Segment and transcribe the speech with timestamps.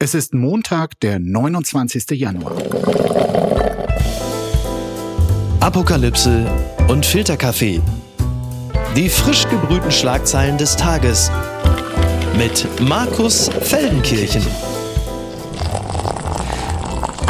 [0.00, 2.10] Es ist Montag, der 29.
[2.12, 2.56] Januar.
[5.58, 6.46] Apokalypse
[6.86, 7.80] und Filterkaffee.
[8.94, 11.32] Die frisch gebrühten Schlagzeilen des Tages
[12.36, 14.46] mit Markus Feldenkirchen.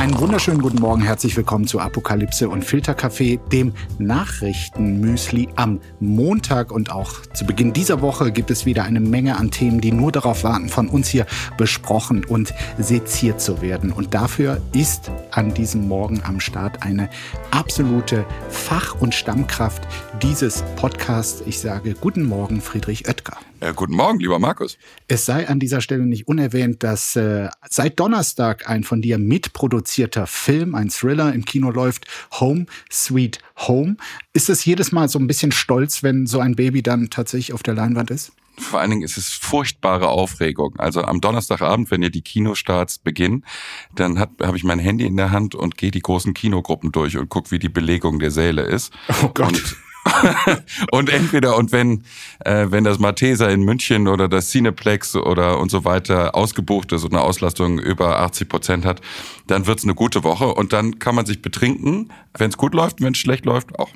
[0.09, 6.73] Einen wunderschönen guten Morgen, herzlich willkommen zu Apokalypse und Filterkaffee, dem Nachrichtenmüsli am Montag.
[6.73, 10.11] Und auch zu Beginn dieser Woche gibt es wieder eine Menge an Themen, die nur
[10.11, 11.27] darauf warten, von uns hier
[11.59, 13.93] besprochen und seziert zu werden.
[13.93, 17.11] Und dafür ist an diesem Morgen am Start eine
[17.51, 19.87] absolute Fach- und Stammkraft
[20.23, 21.43] dieses Podcasts.
[21.45, 23.37] Ich sage guten Morgen, Friedrich Oetker.
[23.61, 24.79] Ja, guten Morgen, lieber Markus.
[25.09, 30.29] Es sei an dieser Stelle nicht unerwähnt, dass äh, seit Donnerstag ein von dir mitproduzierter
[30.29, 32.07] Film, ein Thriller im Kino läuft,
[32.39, 33.97] Home Sweet Home.
[34.33, 37.65] Ist es jedes Mal so ein bisschen stolz, wenn so ein Baby dann tatsächlich auf
[37.65, 38.31] der Leinwand ist?
[38.59, 40.77] Vor allen Dingen ist es furchtbare Aufregung.
[40.79, 43.45] Also am Donnerstagabend, wenn ja die Kinostarts beginnen,
[43.95, 47.29] dann habe ich mein Handy in der Hand und gehe die großen Kinogruppen durch und
[47.29, 48.93] gucke, wie die Belegung der Säle ist.
[49.23, 49.49] Oh Gott.
[49.49, 49.77] Und
[50.91, 52.05] und entweder und wenn
[52.45, 57.05] äh, wenn das Malteser in München oder das Cineplex oder und so weiter ausgebucht ist
[57.05, 59.01] und eine Auslastung über 80 Prozent hat,
[59.47, 63.01] dann wird's eine gute Woche und dann kann man sich betrinken, wenn es gut läuft,
[63.01, 63.91] wenn es schlecht läuft auch.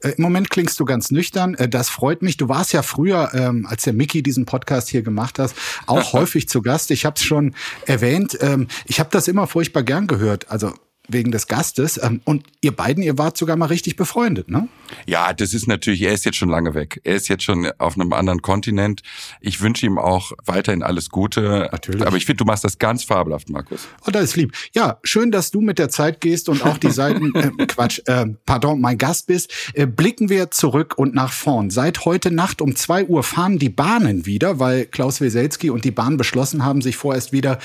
[0.00, 1.54] Äh, Im Moment klingst du ganz nüchtern.
[1.54, 2.36] Äh, das freut mich.
[2.36, 5.54] Du warst ja früher, ähm, als der Mickey diesen Podcast hier gemacht hat,
[5.86, 6.90] auch häufig zu Gast.
[6.90, 7.54] Ich habe es schon
[7.86, 8.38] erwähnt.
[8.40, 10.50] Ähm, ich habe das immer furchtbar gern gehört.
[10.50, 10.72] Also
[11.08, 12.00] wegen des Gastes.
[12.02, 14.68] Ähm, und ihr beiden, ihr wart sogar mal richtig befreundet, ne?
[15.06, 17.00] Ja, das ist natürlich, er ist jetzt schon lange weg.
[17.04, 19.02] Er ist jetzt schon auf einem anderen Kontinent.
[19.40, 21.68] Ich wünsche ihm auch weiterhin alles Gute.
[21.72, 22.06] Natürlich.
[22.06, 23.86] Aber ich finde, du machst das ganz fabelhaft, Markus.
[24.06, 24.54] Oh, das ist lieb.
[24.74, 28.26] Ja, schön, dass du mit der Zeit gehst und auch die Seiten, äh, Quatsch, äh,
[28.46, 29.52] pardon, mein Gast bist.
[29.74, 31.70] Äh, blicken wir zurück und nach vorn.
[31.70, 35.90] Seit heute Nacht um zwei Uhr fahren die Bahnen wieder, weil Klaus Weselski und die
[35.90, 37.58] Bahn beschlossen haben, sich vorerst wieder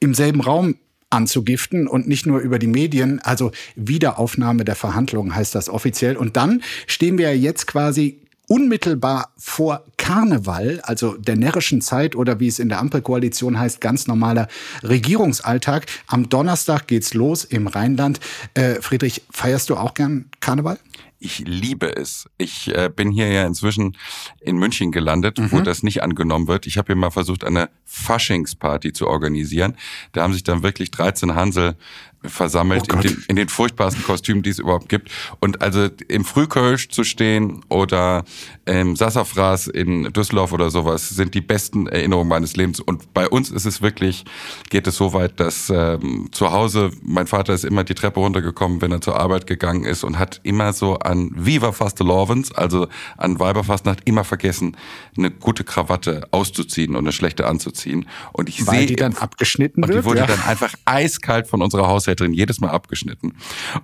[0.00, 0.76] im selben Raum
[1.10, 3.20] anzugiften und nicht nur über die Medien.
[3.20, 6.16] Also Wiederaufnahme der Verhandlungen heißt das offiziell.
[6.16, 12.48] Und dann stehen wir jetzt quasi unmittelbar vor Karneval, also der närrischen Zeit oder wie
[12.48, 14.48] es in der Ampelkoalition heißt, ganz normaler
[14.82, 15.86] Regierungsalltag.
[16.08, 18.18] Am Donnerstag geht's los im Rheinland.
[18.54, 20.78] Äh, Friedrich, feierst du auch gern Karneval?
[21.22, 22.30] Ich liebe es.
[22.38, 23.96] Ich äh, bin hier ja inzwischen
[24.40, 25.52] in München gelandet, mhm.
[25.52, 26.66] wo das nicht angenommen wird.
[26.66, 29.76] Ich habe hier mal versucht, eine Faschingsparty zu organisieren.
[30.12, 31.76] Da haben sich dann wirklich 13 Hansel
[32.22, 35.10] versammelt Oh in, den, in den furchtbarsten Kostümen, die es überhaupt gibt.
[35.40, 38.24] Und also im Frühkölsch zu stehen oder
[38.66, 42.80] im Sassafras in Düsseldorf oder sowas sind die besten Erinnerungen meines Lebens.
[42.80, 44.24] Und bei uns ist es wirklich,
[44.68, 48.82] geht es so weit, dass ähm, zu Hause, mein Vater ist immer die Treppe runtergekommen,
[48.82, 53.40] wenn er zur Arbeit gegangen ist und hat immer so an Viva Fastelovens, also an
[53.40, 54.76] Weiberfastnacht, immer vergessen,
[55.16, 58.06] eine gute Krawatte auszuziehen und eine schlechte anzuziehen.
[58.32, 60.00] Und ich sehe die dann abgeschnitten und wird.
[60.00, 60.26] die wurde ja.
[60.26, 63.34] dann einfach eiskalt von unserer Haushälterin jedes Mal abgeschnitten.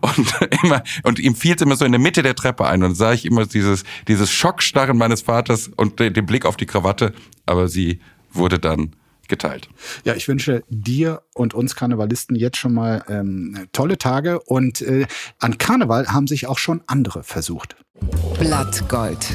[0.00, 2.82] Und immer, und ihm fiel es immer so in der Mitte der Treppe ein.
[2.82, 6.56] Und dann sah ich immer dieses, dieses Schockstarren meines Vaters und den, den Blick auf
[6.56, 7.12] die Krawatte.
[7.46, 8.00] Aber sie
[8.32, 8.94] wurde dann
[9.28, 9.68] geteilt.
[10.04, 14.40] Ja, ich wünsche dir und uns Karnevalisten jetzt schon mal ähm, tolle Tage.
[14.40, 15.06] Und äh,
[15.38, 17.76] an Karneval haben sich auch schon andere versucht.
[18.38, 19.26] Blattgold.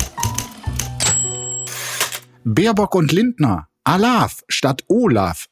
[2.44, 3.68] Baerbock und Lindner.
[3.84, 5.48] Alaf statt Olaf.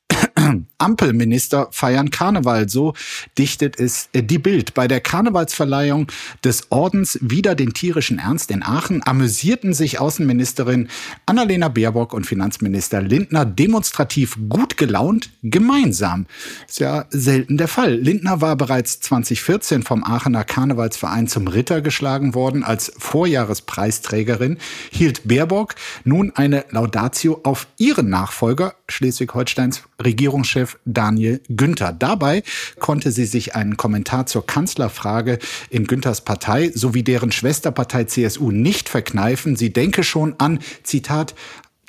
[0.77, 2.93] Ampelminister feiern Karneval, so
[3.37, 4.73] dichtet es äh, die Bild.
[4.73, 6.07] Bei der Karnevalsverleihung
[6.43, 10.87] des Ordens Wieder den tierischen Ernst in Aachen amüsierten sich Außenministerin
[11.25, 16.25] Annalena Baerbock und Finanzminister Lindner demonstrativ gut gelaunt gemeinsam.
[16.67, 17.95] Ist ja selten der Fall.
[17.95, 24.57] Lindner war bereits 2014 vom Aachener Karnevalsverein zum Ritter geschlagen worden als Vorjahrespreisträgerin,
[24.91, 29.83] hielt Baerbock nun eine Laudatio auf ihren Nachfolger, Schleswig-Holsteins
[30.39, 31.91] Regierungschef Daniel Günther.
[31.91, 32.44] Dabei
[32.79, 35.39] konnte sie sich einen Kommentar zur Kanzlerfrage
[35.69, 39.55] in Günthers Partei sowie deren Schwesterpartei CSU nicht verkneifen.
[39.55, 41.35] Sie denke schon an, Zitat,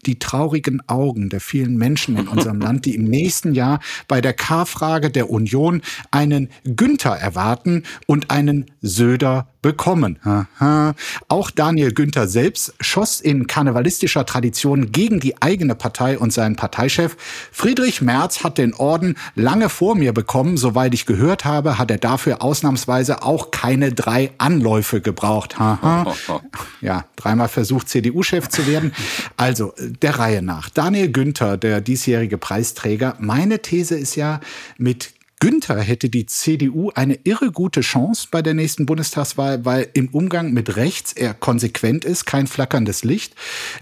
[0.07, 4.33] die traurigen Augen der vielen Menschen in unserem Land, die im nächsten Jahr bei der
[4.33, 10.19] K-Frage der Union einen Günther erwarten und einen Söder bekommen.
[10.25, 10.95] Aha.
[11.29, 17.17] Auch Daniel Günther selbst schoss in karnevalistischer Tradition gegen die eigene Partei und seinen Parteichef.
[17.53, 20.57] Friedrich Merz hat den Orden lange vor mir bekommen.
[20.57, 25.61] Soweit ich gehört habe, hat er dafür ausnahmsweise auch keine drei Anläufe gebraucht.
[25.61, 26.15] Aha.
[26.81, 28.93] Ja, dreimal versucht, CDU-Chef zu werden.
[29.37, 30.71] Also, der Reihe nach.
[30.71, 33.17] Daniel Günther, der diesjährige Preisträger.
[33.19, 34.41] Meine These ist ja,
[34.79, 40.09] mit Günther hätte die CDU eine irre gute Chance bei der nächsten Bundestagswahl, weil im
[40.09, 43.35] Umgang mit rechts er konsequent ist, kein flackerndes Licht.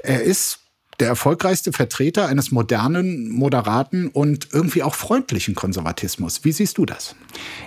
[0.04, 0.60] Er ist
[1.00, 6.44] der erfolgreichste Vertreter eines modernen, moderaten und irgendwie auch freundlichen Konservatismus.
[6.44, 7.14] Wie siehst du das?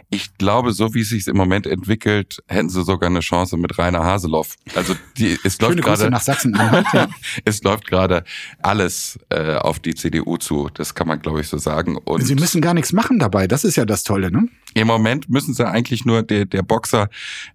[0.09, 3.77] Ich glaube, so wie es sich im Moment entwickelt, hätten sie sogar eine Chance mit
[3.77, 4.55] Rainer Haseloff.
[4.75, 6.27] Also die, es läuft gerade nach.
[6.93, 7.07] Ja.
[7.45, 8.25] es läuft gerade
[8.61, 10.69] alles äh, auf die CDU zu.
[10.73, 11.97] Das kann man, glaube ich, so sagen.
[11.97, 13.47] Und sie müssen gar nichts machen dabei.
[13.47, 14.47] Das ist ja das Tolle, ne?
[14.73, 17.09] Im Moment müssen sie eigentlich nur, der, der Boxer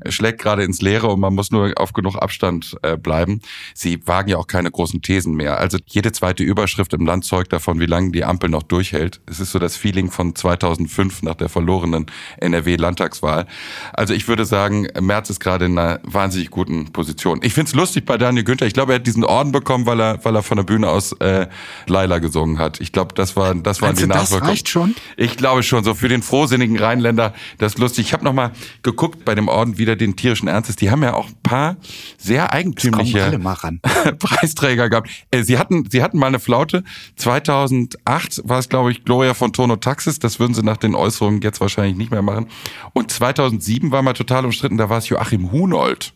[0.08, 3.40] schlägt gerade ins Leere und man muss nur auf genug Abstand äh, bleiben.
[3.74, 5.58] Sie wagen ja auch keine großen Thesen mehr.
[5.58, 9.20] Also jede zweite Überschrift im Land zeugt davon, wie lange die Ampel noch durchhält.
[9.26, 12.06] Es ist so das Feeling von 2005 nach der verlorenen
[12.38, 13.46] NRW-Landtagswahl.
[13.92, 17.40] Also ich würde sagen, Merz ist gerade in einer wahnsinnig guten Position.
[17.42, 18.66] Ich finde es lustig bei Daniel Günther.
[18.66, 21.12] Ich glaube, er hat diesen Orden bekommen, weil er, weil er von der Bühne aus
[21.12, 21.46] äh,
[21.86, 22.80] Laila gesungen hat.
[22.80, 24.40] Ich glaube, das war, das waren also die Nachwirkungen.
[24.40, 24.94] Das reicht schon?
[25.16, 25.84] Ich glaube schon.
[25.84, 28.06] So für den frohsinnigen Rheinländer, das ist lustig.
[28.06, 30.76] Ich habe noch mal geguckt bei dem Orden wieder den tierischen Ernstes.
[30.76, 31.76] Die haben ja auch ein paar
[32.18, 33.38] sehr eigentümliche
[34.18, 35.08] Preisträger gehabt.
[35.30, 36.84] Äh, sie hatten, sie hatten mal eine Flaute.
[37.16, 40.18] 2008 war es, glaube ich, Gloria von Tono Taxis.
[40.18, 42.46] Das würden sie nach den Äußerungen jetzt wahrscheinlich nicht mehr machen.
[42.92, 44.76] Und 2007 war mal total umstritten.
[44.76, 46.12] Da war es Joachim Hunold.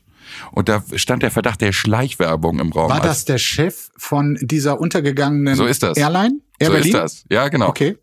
[0.52, 2.88] Und da stand der Verdacht der Schleichwerbung im Raum.
[2.88, 5.96] War das der Chef von dieser untergegangenen so ist das.
[5.96, 6.40] Airline?
[6.60, 6.94] Air so Berlin?
[6.94, 7.24] ist das.
[7.30, 7.68] Ja, genau.
[7.68, 7.96] Okay.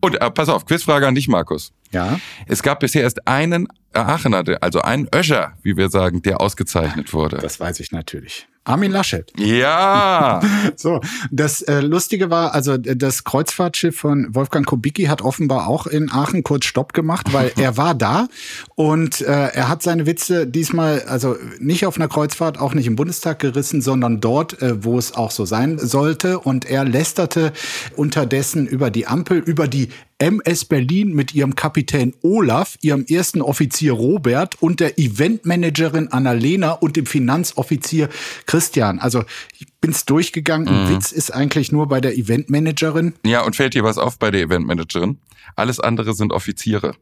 [0.00, 1.72] Und äh, pass auf, Quizfrage an dich, Markus.
[1.90, 2.20] Ja.
[2.46, 7.38] Es gab bisher erst einen Aachener, also einen Öscher, wie wir sagen, der ausgezeichnet wurde.
[7.38, 8.46] Das weiß ich natürlich.
[8.68, 9.32] Armin Laschet.
[9.36, 10.40] Ja.
[10.76, 11.00] so,
[11.30, 16.42] das äh, Lustige war, also das Kreuzfahrtschiff von Wolfgang Kubicki hat offenbar auch in Aachen
[16.42, 18.28] kurz Stopp gemacht, weil er war da
[18.74, 22.96] und äh, er hat seine Witze diesmal also nicht auf einer Kreuzfahrt, auch nicht im
[22.96, 26.38] Bundestag gerissen, sondern dort, äh, wo es auch so sein sollte.
[26.38, 27.52] Und er lästerte
[27.96, 29.88] unterdessen über die Ampel, über die
[30.18, 36.96] MS Berlin mit ihrem Kapitän Olaf, ihrem ersten Offizier Robert und der Eventmanagerin Annalena und
[36.96, 38.08] dem Finanzoffizier
[38.46, 38.98] Christian.
[38.98, 39.24] Also
[39.58, 40.66] ich bin's durchgegangen.
[40.66, 40.86] Mhm.
[40.86, 43.14] Ein Witz ist eigentlich nur bei der Eventmanagerin.
[43.24, 45.18] Ja, und fällt dir was auf bei der Eventmanagerin?
[45.54, 46.94] Alles andere sind Offiziere.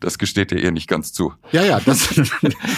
[0.00, 1.34] Das gesteht ihr ihr nicht ganz zu.
[1.50, 2.30] Ja, ja, das, das,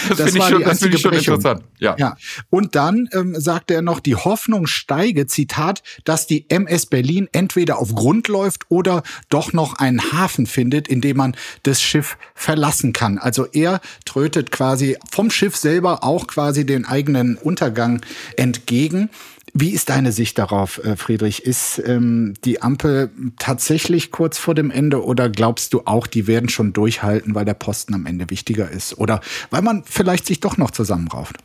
[0.08, 1.62] das finde ich, schon, das find ich schon interessant.
[1.78, 1.94] Ja.
[1.98, 2.16] ja.
[2.50, 7.78] Und dann ähm, sagte er noch, die Hoffnung steige, Zitat, dass die MS Berlin entweder
[7.78, 12.92] auf Grund läuft oder doch noch einen Hafen findet, in dem man das Schiff verlassen
[12.92, 13.18] kann.
[13.18, 18.00] Also er trötet quasi vom Schiff selber auch quasi den eigenen Untergang
[18.36, 19.10] entgegen.
[19.56, 21.44] Wie ist deine Sicht darauf, äh, Friedrich?
[21.44, 26.48] Ist ähm, die Ampel tatsächlich kurz vor dem Ende oder glaubst du auch, die werden
[26.48, 28.98] schon durchhalten, weil der Posten am Ende wichtiger ist?
[28.98, 29.20] Oder
[29.50, 31.36] weil man vielleicht sich doch noch zusammenrauft?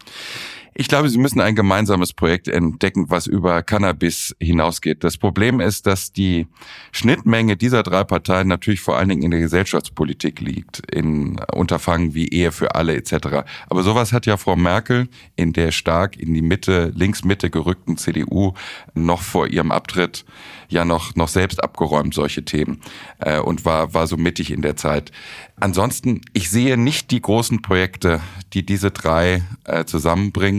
[0.74, 5.04] Ich glaube, Sie müssen ein gemeinsames Projekt entdecken, was über Cannabis hinausgeht.
[5.04, 6.48] Das Problem ist, dass die
[6.92, 12.30] Schnittmenge dieser drei Parteien natürlich vor allen Dingen in der Gesellschaftspolitik liegt, in Unterfangen wie
[12.30, 13.44] Ehe für alle etc.
[13.68, 18.54] Aber sowas hat ja Frau Merkel in der stark in die Mitte, links-Mitte gerückten CDU
[18.94, 20.26] noch vor ihrem Abtritt
[20.70, 22.82] ja noch, noch selbst abgeräumt, solche Themen,
[23.20, 25.12] äh, und war, war so mittig in der Zeit.
[25.60, 28.22] Ansonsten, ich sehe nicht die großen Projekte,
[28.54, 30.59] die diese drei äh, zusammenbringen.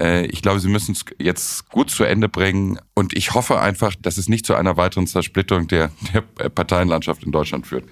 [0.00, 2.78] ich glaube, sie müssen es jetzt gut zu Ende bringen.
[2.94, 7.32] Und ich hoffe einfach, dass es nicht zu einer weiteren Zersplitterung der, der Parteienlandschaft in
[7.32, 7.84] Deutschland führt.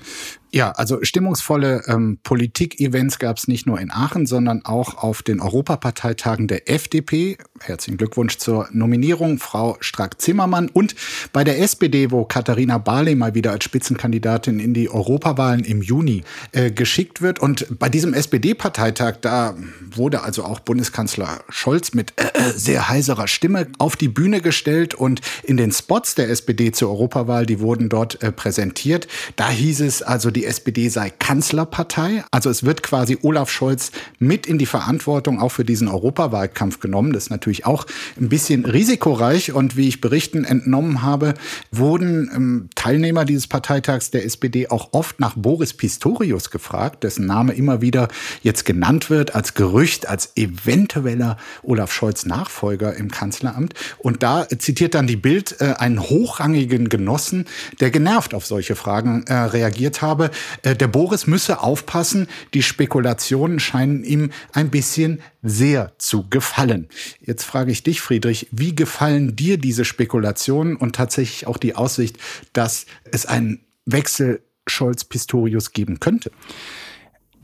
[0.53, 5.41] Ja, also stimmungsvolle ähm, Politik-Events gab es nicht nur in Aachen, sondern auch auf den
[5.41, 7.37] Europaparteitagen der FDP.
[7.61, 10.69] Herzlichen Glückwunsch zur Nominierung, Frau Strack-Zimmermann.
[10.69, 10.95] Und
[11.33, 16.23] bei der SPD, wo Katharina Barley mal wieder als Spitzenkandidatin in die Europawahlen im Juni
[16.53, 17.39] äh, geschickt wird.
[17.39, 19.55] Und bei diesem SPD-Parteitag, da
[19.91, 24.95] wurde also auch Bundeskanzler Scholz mit äh, äh, sehr heiserer Stimme auf die Bühne gestellt.
[24.95, 29.81] Und in den Spots der SPD zur Europawahl, die wurden dort äh, präsentiert, da hieß
[29.81, 32.25] es also, die SPD sei Kanzlerpartei.
[32.31, 37.13] Also es wird quasi Olaf Scholz mit in die Verantwortung auch für diesen Europawahlkampf genommen.
[37.13, 37.87] Das ist natürlich auch
[38.21, 39.53] ein bisschen risikoreich.
[39.53, 41.35] Und wie ich Berichten entnommen habe,
[41.73, 47.53] wurden ähm, Teilnehmer dieses Parteitags der SPD auch oft nach Boris Pistorius gefragt, dessen Name
[47.53, 48.09] immer wieder
[48.43, 51.37] jetzt genannt wird als Gerücht, als eventueller
[51.77, 53.75] Olaf Scholz Nachfolger im Kanzleramt.
[53.99, 57.47] Und da zitiert dann die Bild äh, einen hochrangigen Genossen,
[57.81, 60.31] der genervt auf solche Fragen äh, reagiert habe
[60.63, 66.89] äh, der Boris müsse aufpassen, die Spekulationen scheinen ihm ein bisschen sehr zu gefallen.
[67.21, 72.17] Jetzt frage ich dich, Friedrich, wie gefallen dir diese Spekulationen und tatsächlich auch die Aussicht,
[72.53, 76.31] dass es einen Wechsel Scholz-Pistorius geben könnte?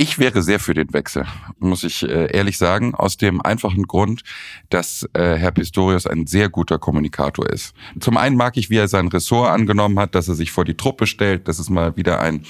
[0.03, 1.27] Ich wäre sehr für den Wechsel,
[1.61, 4.25] muss ich äh, ehrlich sagen, aus dem einfachen Grund,
[4.69, 7.73] dass äh, Herr Pistorius ein sehr guter Kommunikator ist.
[8.01, 10.77] Zum einen mag ich, wie er sein Ressort angenommen hat, dass er sich vor die
[10.77, 12.45] Truppe stellt, dass es mal wieder ein,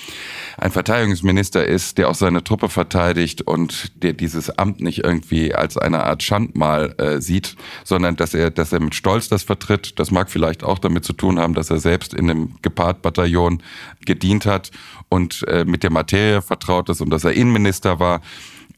[0.56, 5.76] ein Verteidigungsminister ist, der auch seine Truppe verteidigt und der dieses Amt nicht irgendwie als
[5.76, 9.98] eine Art Schandmal äh, sieht, sondern dass er, dass er mit Stolz das vertritt.
[9.98, 13.62] Das mag vielleicht auch damit zu tun haben, dass er selbst in einem Gepard-Bataillon
[14.06, 14.70] gedient hat
[15.10, 18.22] und äh, mit der Materie vertraut ist und dass er Innenminister war.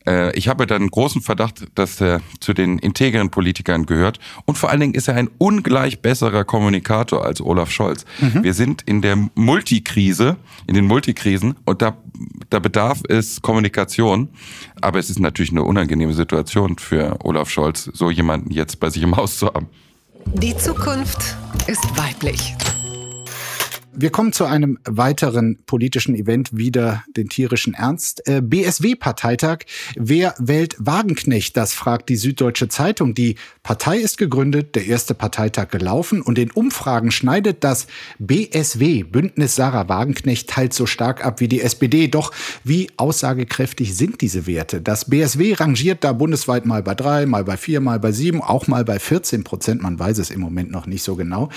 [0.06, 4.18] Äh, ich habe dann einen großen Verdacht, dass er zu den integren Politikern gehört.
[4.44, 8.04] Und vor allen Dingen ist er ein ungleich besserer Kommunikator als Olaf Scholz.
[8.20, 8.44] Mhm.
[8.44, 11.96] Wir sind in der Multikrise, in den Multikrisen und da,
[12.50, 14.28] da bedarf es Kommunikation.
[14.80, 19.02] Aber es ist natürlich eine unangenehme Situation für Olaf Scholz, so jemanden jetzt bei sich
[19.02, 19.68] im Haus zu haben.
[20.34, 22.54] Die Zukunft ist weiblich.
[23.96, 28.26] Wir kommen zu einem weiteren politischen Event, wieder den tierischen Ernst.
[28.26, 29.58] Äh, BSW-Parteitag.
[29.94, 31.56] Wer wählt Wagenknecht?
[31.56, 33.14] Das fragt die Süddeutsche Zeitung.
[33.14, 37.86] Die Partei ist gegründet, der erste Parteitag gelaufen und in Umfragen schneidet das
[38.18, 42.08] BSW, Bündnis Sarah Wagenknecht, teils so stark ab wie die SPD.
[42.08, 42.32] Doch
[42.64, 44.80] wie aussagekräftig sind diese Werte?
[44.80, 48.66] Das BSW rangiert da bundesweit mal bei drei, mal bei vier, mal bei sieben, auch
[48.66, 49.82] mal bei 14 Prozent.
[49.82, 51.48] Man weiß es im Moment noch nicht so genau.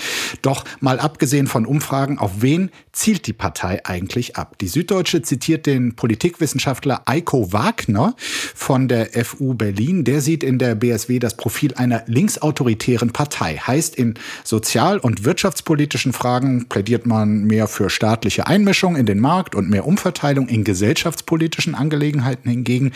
[0.42, 4.58] Doch mal abgesehen von Umfragen, auf wen zielt die Partei eigentlich ab?
[4.58, 10.04] Die Süddeutsche zitiert den Politikwissenschaftler Eiko Wagner von der FU Berlin.
[10.04, 13.56] Der sieht in der BSW das Profil einer linksautoritären Partei.
[13.56, 19.54] Heißt, in sozial- und wirtschaftspolitischen Fragen plädiert man mehr für staatliche Einmischung in den Markt
[19.54, 22.92] und mehr Umverteilung in gesellschaftspolitischen Angelegenheiten hingegen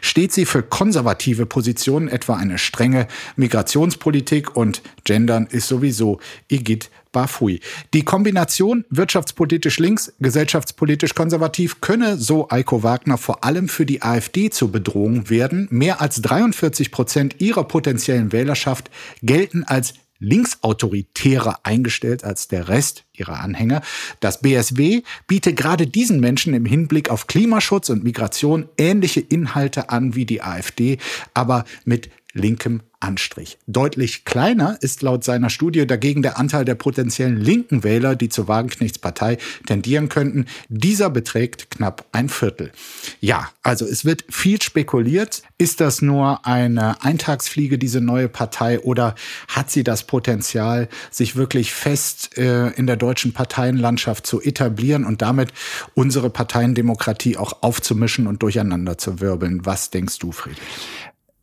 [0.00, 7.60] steht sie für konservative Positionen, etwa eine strenge Migrationspolitik und Gendern ist sowieso Igitt Bafui.
[7.94, 14.50] Die Kombination wirtschaftspolitisch links, gesellschaftspolitisch konservativ könne, so Eiko Wagner, vor allem für die AfD
[14.50, 15.66] zur Bedrohung werden.
[15.70, 18.90] Mehr als 43 Prozent ihrer potenziellen Wählerschaft
[19.22, 23.80] gelten als linksautoritärer eingestellt als der Rest ihrer Anhänger.
[24.20, 30.14] Das BSW bietet gerade diesen Menschen im Hinblick auf Klimaschutz und Migration ähnliche Inhalte an
[30.14, 30.98] wie die AfD,
[31.32, 33.56] aber mit linkem Anstrich.
[33.68, 38.48] Deutlich kleiner ist laut seiner Studie dagegen der Anteil der potenziellen linken Wähler, die zur
[38.48, 40.46] Wagenknechtspartei tendieren könnten.
[40.68, 42.72] Dieser beträgt knapp ein Viertel.
[43.20, 45.44] Ja, also es wird viel spekuliert.
[45.56, 49.14] Ist das nur eine Eintagsfliege, diese neue Partei, oder
[49.46, 55.22] hat sie das Potenzial, sich wirklich fest äh, in der deutschen Parteienlandschaft zu etablieren und
[55.22, 55.52] damit
[55.94, 59.64] unsere Parteiendemokratie auch aufzumischen und durcheinander zu wirbeln?
[59.64, 60.60] Was denkst du, Friedrich?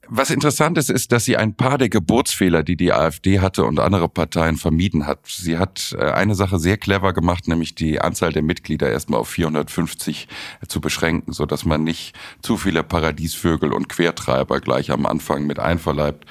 [0.09, 3.79] Was interessant ist, ist, dass sie ein paar der Geburtsfehler, die die AfD hatte und
[3.79, 5.19] andere Parteien vermieden hat.
[5.25, 9.29] Sie hat äh, eine Sache sehr clever gemacht, nämlich die Anzahl der Mitglieder erstmal auf
[9.29, 10.27] 450
[10.67, 15.59] zu beschränken, so dass man nicht zu viele Paradiesvögel und Quertreiber gleich am Anfang mit
[15.59, 16.25] einverleibt.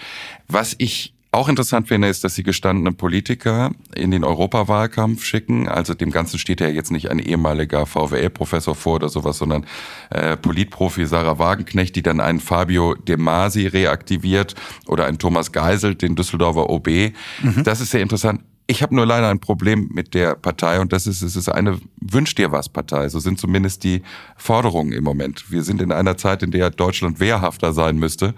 [0.49, 5.67] Was ich auch interessant finde, ist, dass sie gestandene Politiker in den Europawahlkampf schicken.
[5.67, 9.65] Also dem Ganzen steht ja jetzt nicht ein ehemaliger VWL-Professor vor oder sowas, sondern
[10.11, 14.55] äh, Politprofi Sarah Wagenknecht, die dann einen Fabio De Masi reaktiviert
[14.87, 16.89] oder einen Thomas Geisel, den Düsseldorfer OB.
[16.89, 17.65] Mhm.
[17.65, 18.43] Das ist sehr interessant.
[18.69, 21.81] Ich habe nur leider ein Problem mit der Partei und das ist, es ist eine
[22.01, 23.09] Wünsch dir was Partei.
[23.09, 24.03] So sind zumindest die
[24.37, 25.51] Forderungen im Moment.
[25.51, 28.35] Wir sind in einer Zeit, in der Deutschland wehrhafter sein müsste.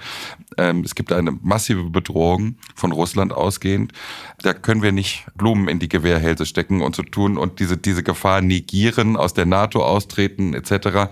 [0.56, 3.92] Ähm, es gibt eine massive Bedrohung von Russland ausgehend.
[4.42, 8.02] Da können wir nicht Blumen in die Gewehrhälse stecken und so tun und diese, diese
[8.02, 11.10] Gefahr negieren, aus der NATO austreten etc.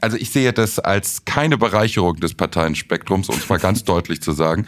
[0.00, 4.32] Also ich sehe das als keine Bereicherung des Parteienspektrums, um es mal ganz deutlich zu
[4.32, 4.66] sagen.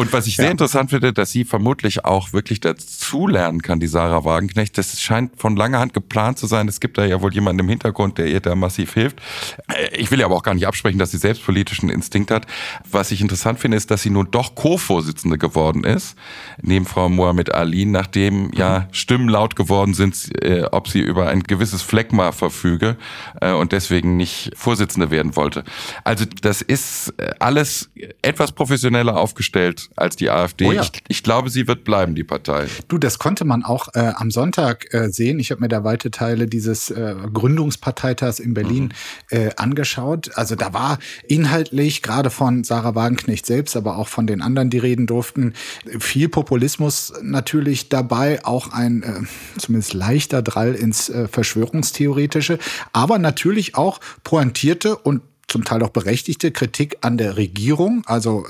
[0.00, 4.24] Und was ich sehr interessant finde, dass sie vermutlich auch wirklich dazulernen kann, die Sarah
[4.24, 4.78] Wagenknecht.
[4.78, 6.68] Das scheint von langer Hand geplant zu sein.
[6.68, 9.20] Es gibt da ja wohl jemanden im Hintergrund, der ihr da massiv hilft.
[9.68, 12.46] Äh, ich will ja aber auch gar nicht absprechen, dass sie selbst politischen Instinkt hat.
[12.90, 16.16] Was ich interessant finde, ist, dass sie nun doch Co-Vorsitzende geworden ist,
[16.62, 21.42] neben Frau Mohamed Ali, nachdem ja Stimmen laut geworden sind, äh, ob sie über ein
[21.42, 22.96] gewisses Fleckma verfüge
[23.42, 25.62] äh, und deswegen nicht Vorsitzende werden wollte.
[26.04, 27.90] Also das ist alles
[28.22, 30.66] etwas professioneller aufgestellt als die AfD.
[30.66, 30.82] Oh ja.
[30.82, 32.66] ich, ich, glaube, sie wird bleiben, die Partei.
[32.88, 35.38] Du, das konnte man auch äh, am Sonntag äh, sehen.
[35.38, 38.92] Ich habe mir da weite Teile dieses äh, Gründungsparteitags in Berlin
[39.30, 39.36] mhm.
[39.36, 40.30] äh, angeschaut.
[40.34, 44.78] Also da war inhaltlich, gerade von Sarah Wagenknecht selbst, aber auch von den anderen, die
[44.78, 45.54] reden durften,
[45.98, 52.58] viel Populismus natürlich dabei, auch ein äh, zumindest leichter Drall ins äh, Verschwörungstheoretische,
[52.92, 58.02] aber natürlich auch pointierte und zum Teil auch berechtigte Kritik an der Regierung.
[58.06, 58.46] Also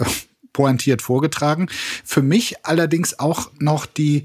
[0.52, 1.68] pointiert vorgetragen.
[2.04, 4.24] Für mich allerdings auch noch die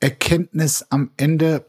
[0.00, 1.66] Erkenntnis am Ende,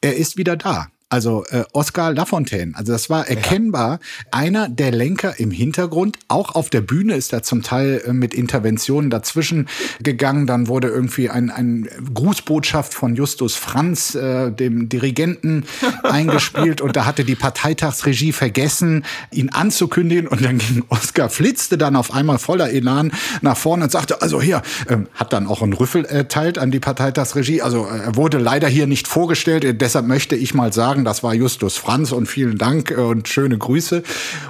[0.00, 0.91] er ist wieder da.
[1.12, 2.72] Also äh, Oscar Lafontaine.
[2.74, 4.00] Also das war erkennbar
[4.30, 6.18] einer der Lenker im Hintergrund.
[6.28, 9.68] Auch auf der Bühne ist er zum Teil äh, mit Interventionen dazwischen
[10.02, 10.46] gegangen.
[10.46, 15.66] Dann wurde irgendwie ein, ein Grußbotschaft von Justus Franz, äh, dem Dirigenten,
[16.02, 16.80] eingespielt.
[16.80, 20.26] Und da hatte die Parteitagsregie vergessen, ihn anzukündigen.
[20.28, 24.40] Und dann ging Oscar, flitzte dann auf einmal voller Elan nach vorne und sagte, also
[24.40, 27.60] hier, ähm, hat dann auch einen Rüffel erteilt an die Parteitagsregie.
[27.60, 29.62] Also äh, er wurde leider hier nicht vorgestellt.
[29.62, 33.28] Äh, deshalb möchte ich mal sagen, das war Justus Franz und vielen Dank äh, und
[33.28, 34.02] schöne Grüße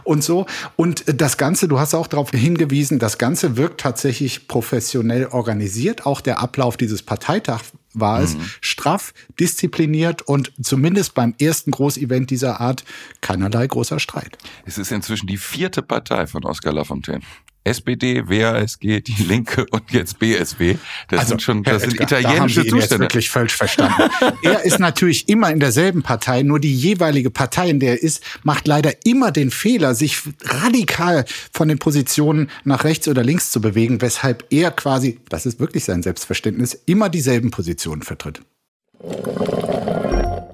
[0.04, 0.46] und so.
[0.76, 6.06] Und äh, das Ganze, du hast auch darauf hingewiesen, das Ganze wirkt tatsächlich professionell organisiert.
[6.06, 8.50] Auch der Ablauf dieses Parteitags war es mhm.
[8.60, 12.84] straff, diszipliniert und zumindest beim ersten Großevent dieser Art
[13.20, 14.38] keinerlei großer Streit.
[14.64, 17.22] Es ist inzwischen die vierte Partei von Oskar Lafontaine.
[17.64, 20.76] SPD, WASG, die Linke und jetzt BSW.
[21.08, 23.04] Das also, sind schon, das sind Edgar, italienische da haben Zustände.
[23.04, 24.10] wirklich falsch verstanden.
[24.42, 28.22] er ist natürlich immer in derselben Partei, nur die jeweilige Partei, in der er ist,
[28.42, 33.60] macht leider immer den Fehler, sich radikal von den Positionen nach rechts oder links zu
[33.60, 38.42] bewegen, weshalb er quasi, das ist wirklich sein Selbstverständnis, immer dieselben Positionen vertritt.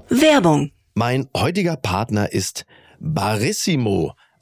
[0.08, 0.72] Werbung.
[0.94, 2.66] Mein heutiger Partner ist
[2.98, 4.14] Barissimo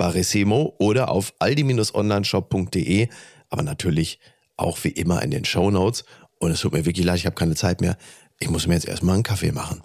[0.00, 3.08] Barissimo oder auf aldi-onlineshop.de,
[3.50, 4.18] aber natürlich
[4.56, 6.04] auch wie immer in den Show Notes.
[6.38, 7.98] Und es tut mir wirklich leid, ich habe keine Zeit mehr.
[8.38, 9.82] Ich muss mir jetzt erstmal einen Kaffee machen.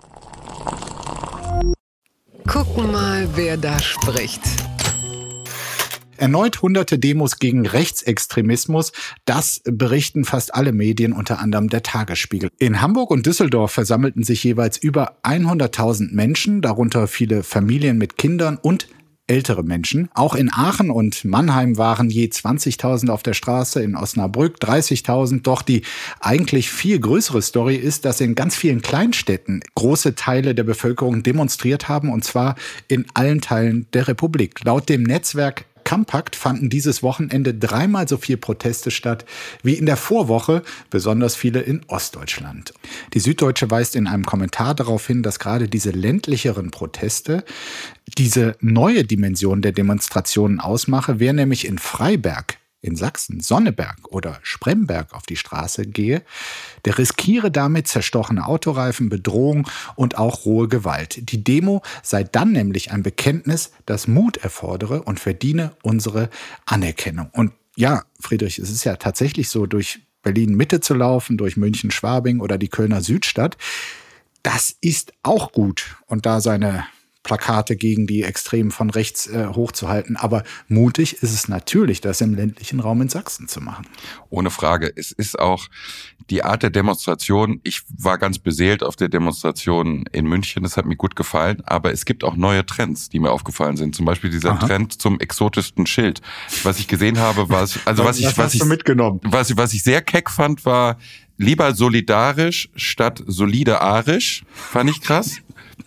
[2.48, 4.40] Gucken mal, wer da spricht.
[6.16, 8.94] Erneut hunderte Demos gegen Rechtsextremismus.
[9.26, 12.52] Das berichten fast alle Medien, unter anderem der Tagesspiegel.
[12.58, 18.58] In Hamburg und Düsseldorf versammelten sich jeweils über 100.000 Menschen, darunter viele Familien mit Kindern
[18.62, 18.88] und
[19.28, 20.10] ältere Menschen.
[20.14, 25.42] Auch in Aachen und Mannheim waren je 20.000 auf der Straße, in Osnabrück 30.000.
[25.42, 25.82] Doch die
[26.20, 31.90] eigentlich viel größere Story ist, dass in ganz vielen Kleinstädten große Teile der Bevölkerung demonstriert
[31.90, 32.56] haben, und zwar
[32.88, 34.64] in allen Teilen der Republik.
[34.64, 39.24] Laut dem Netzwerk Kampakt fanden dieses Wochenende dreimal so viele Proteste statt
[39.64, 42.74] wie in der Vorwoche, besonders viele in Ostdeutschland.
[43.14, 47.46] Die Süddeutsche weist in einem Kommentar darauf hin, dass gerade diese ländlicheren Proteste
[48.18, 55.14] diese neue Dimension der Demonstrationen ausmache, wer nämlich in Freiberg in Sachsen, Sonneberg oder Spremberg
[55.14, 56.24] auf die Straße gehe,
[56.86, 61.32] der riskiere damit zerstochene Autoreifen, Bedrohung und auch rohe Gewalt.
[61.32, 66.30] Die Demo sei dann nämlich ein Bekenntnis, das Mut erfordere und verdiene unsere
[66.66, 67.30] Anerkennung.
[67.32, 71.92] Und ja, Friedrich, es ist ja tatsächlich so, durch Berlin Mitte zu laufen, durch München
[71.92, 73.58] Schwabing oder die Kölner Südstadt.
[74.44, 76.86] Das ist auch gut und da seine
[77.26, 80.16] Plakate gegen die Extremen von rechts äh, hochzuhalten.
[80.16, 83.88] Aber mutig ist es natürlich, das im ländlichen Raum in Sachsen zu machen.
[84.30, 84.94] Ohne Frage.
[84.96, 85.68] Es ist auch
[86.30, 87.62] die Art der Demonstration.
[87.64, 90.62] Ich war ganz beseelt auf der Demonstration in München.
[90.62, 91.64] Das hat mir gut gefallen.
[91.66, 93.96] Aber es gibt auch neue Trends, die mir aufgefallen sind.
[93.96, 94.68] Zum Beispiel dieser Aha.
[94.68, 96.22] Trend zum exotischsten Schild.
[96.62, 99.20] Was ich gesehen habe, war, also was, was ich, was ich, mitgenommen?
[99.24, 100.98] Was, was ich sehr keck fand, war
[101.38, 104.44] lieber solidarisch statt solide arisch.
[104.54, 105.42] Fand ich krass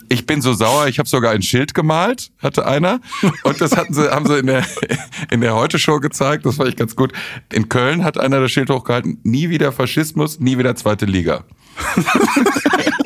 [0.08, 3.00] ich bin so sauer, ich habe sogar ein Schild gemalt, hatte einer.
[3.42, 4.64] Und das hatten sie, haben sie in der,
[5.30, 7.12] in der Heute-Show gezeigt, das fand ich ganz gut.
[7.52, 11.44] In Köln hat einer das Schild hochgehalten, nie wieder Faschismus, nie wieder zweite Liga.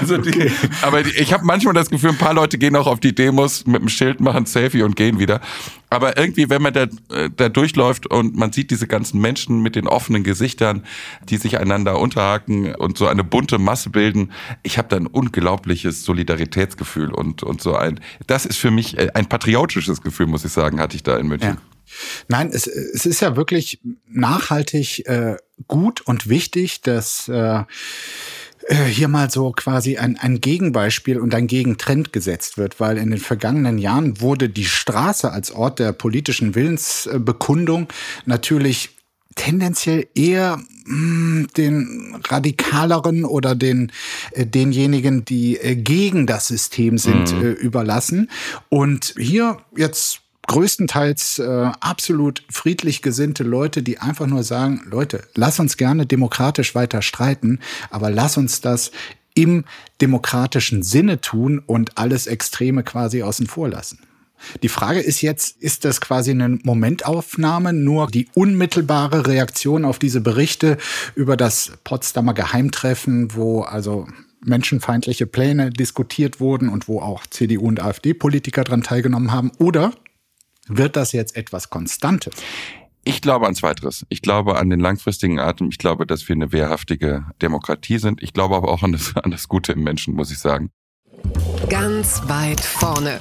[0.00, 0.50] Also die, okay.
[0.82, 3.66] Aber die, ich habe manchmal das Gefühl, ein paar Leute gehen auch auf die Demos
[3.66, 5.40] mit dem Schild, machen Selfie und gehen wieder.
[5.88, 9.76] Aber irgendwie, wenn man da, äh, da durchläuft und man sieht diese ganzen Menschen mit
[9.76, 10.84] den offenen Gesichtern,
[11.28, 14.32] die sich einander unterhaken und so eine bunte Masse bilden,
[14.62, 19.10] ich habe da ein unglaubliches Solidaritätsgefühl und, und so ein, das ist für mich äh,
[19.14, 21.50] ein patriotisches Gefühl, muss ich sagen, hatte ich da in München.
[21.50, 21.76] Ja.
[22.28, 25.36] Nein, es, es ist ja wirklich nachhaltig äh,
[25.68, 27.62] gut und wichtig, dass äh,
[28.68, 33.20] hier mal so quasi ein, ein Gegenbeispiel und ein Gegentrend gesetzt wird, weil in den
[33.20, 37.88] vergangenen Jahren wurde die Straße als Ort der politischen Willensbekundung
[38.24, 38.90] natürlich
[39.36, 43.92] tendenziell eher mh, hm, den radikaleren oder den
[44.32, 47.44] äh, denjenigen, die äh, gegen das System sind, mhm.
[47.44, 48.30] äh, überlassen.
[48.68, 55.60] Und hier jetzt größtenteils äh, absolut friedlich gesinnte Leute, die einfach nur sagen, Leute, lass
[55.60, 58.90] uns gerne demokratisch weiter streiten, aber lass uns das
[59.34, 59.64] im
[60.00, 63.98] demokratischen Sinne tun und alles Extreme quasi außen vor lassen.
[64.62, 70.20] Die Frage ist jetzt, ist das quasi eine Momentaufnahme, nur die unmittelbare Reaktion auf diese
[70.20, 70.76] Berichte
[71.14, 74.06] über das Potsdamer Geheimtreffen, wo also
[74.44, 79.50] menschenfeindliche Pläne diskutiert wurden und wo auch CDU und AfD-Politiker dran teilgenommen haben?
[79.58, 79.92] Oder
[80.68, 82.34] wird das jetzt etwas Konstantes?
[83.04, 84.04] Ich glaube an Zweiteres.
[84.08, 85.68] Ich glaube an den langfristigen Atem.
[85.68, 88.22] Ich glaube, dass wir eine wehrhaftige Demokratie sind.
[88.22, 90.70] Ich glaube aber auch an das, an das Gute im Menschen, muss ich sagen.
[91.68, 93.20] Ganz weit vorne.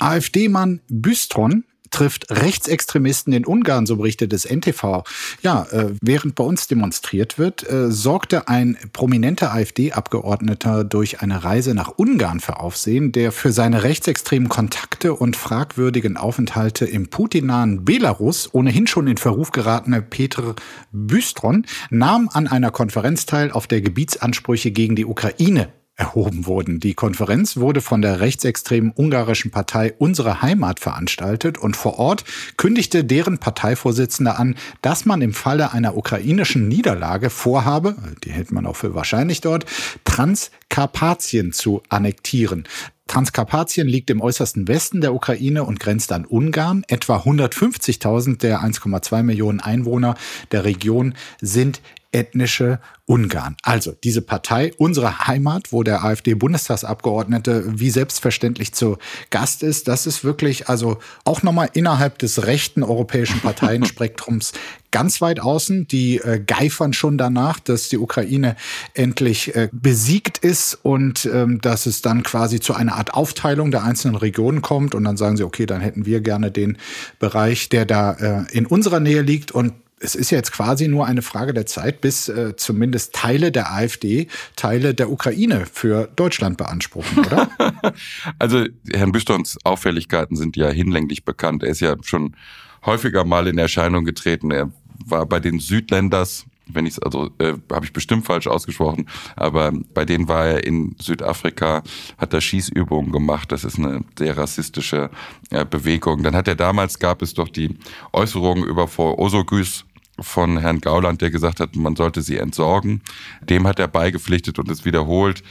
[0.00, 5.04] AfD-Mann Bystron trifft Rechtsextremisten in Ungarn, so berichtet das NTV.
[5.42, 11.72] Ja, äh, während bei uns demonstriert wird, äh, sorgte ein prominenter AfD-Abgeordneter durch eine Reise
[11.72, 18.52] nach Ungarn für Aufsehen, der für seine rechtsextremen Kontakte und fragwürdigen Aufenthalte im putinahen Belarus
[18.52, 20.56] ohnehin schon in Verruf geratene Petr
[20.90, 26.80] Bystron nahm an einer Konferenz teil, auf der Gebietsansprüche gegen die Ukraine erhoben wurden.
[26.80, 32.24] Die Konferenz wurde von der rechtsextremen ungarischen Partei Unsere Heimat veranstaltet und vor Ort
[32.56, 38.66] kündigte deren Parteivorsitzende an, dass man im Falle einer ukrainischen Niederlage vorhabe, die hält man
[38.66, 39.66] auch für wahrscheinlich dort,
[40.04, 42.66] Transkarpatien zu annektieren.
[43.06, 46.84] Transkarpatien liegt im äußersten Westen der Ukraine und grenzt an Ungarn.
[46.88, 50.16] Etwa 150.000 der 1,2 Millionen Einwohner
[50.52, 51.82] der Region sind
[52.14, 53.56] ethnische Ungarn.
[53.62, 58.96] Also diese Partei, unsere Heimat, wo der AfD-Bundestagsabgeordnete wie selbstverständlich zu
[59.28, 64.52] Gast ist, das ist wirklich also auch nochmal innerhalb des rechten europäischen Parteienspektrums
[64.90, 65.86] ganz weit außen.
[65.88, 68.56] Die äh, geifern schon danach, dass die Ukraine
[68.94, 73.82] endlich äh, besiegt ist und ähm, dass es dann quasi zu einer Art Aufteilung der
[73.82, 74.94] einzelnen Regionen kommt.
[74.94, 76.78] Und dann sagen sie, okay, dann hätten wir gerne den
[77.18, 79.52] Bereich, der da äh, in unserer Nähe liegt.
[79.52, 83.72] Und es ist jetzt quasi nur eine Frage der Zeit, bis äh, zumindest Teile der
[83.72, 87.48] AfD Teile der Ukraine für Deutschland beanspruchen, oder?
[88.38, 91.62] also Herrn Büstons Auffälligkeiten sind ja hinlänglich bekannt.
[91.62, 92.36] Er ist ja schon
[92.84, 94.50] häufiger mal in Erscheinung getreten.
[94.50, 94.70] Er
[95.06, 99.70] war bei den Südländers wenn ich es also äh, habe ich bestimmt falsch ausgesprochen, aber
[99.92, 101.82] bei denen war er in Südafrika,
[102.16, 103.52] hat er Schießübungen gemacht.
[103.52, 105.10] Das ist eine sehr rassistische
[105.50, 106.22] äh, Bewegung.
[106.22, 107.76] Dann hat er damals gab es doch die
[108.14, 109.84] Äußerungen über Frau Osogüs
[110.20, 113.02] von Herrn Gauland, der gesagt hat, man sollte sie entsorgen.
[113.42, 115.42] Dem hat er beigepflichtet und es wiederholt.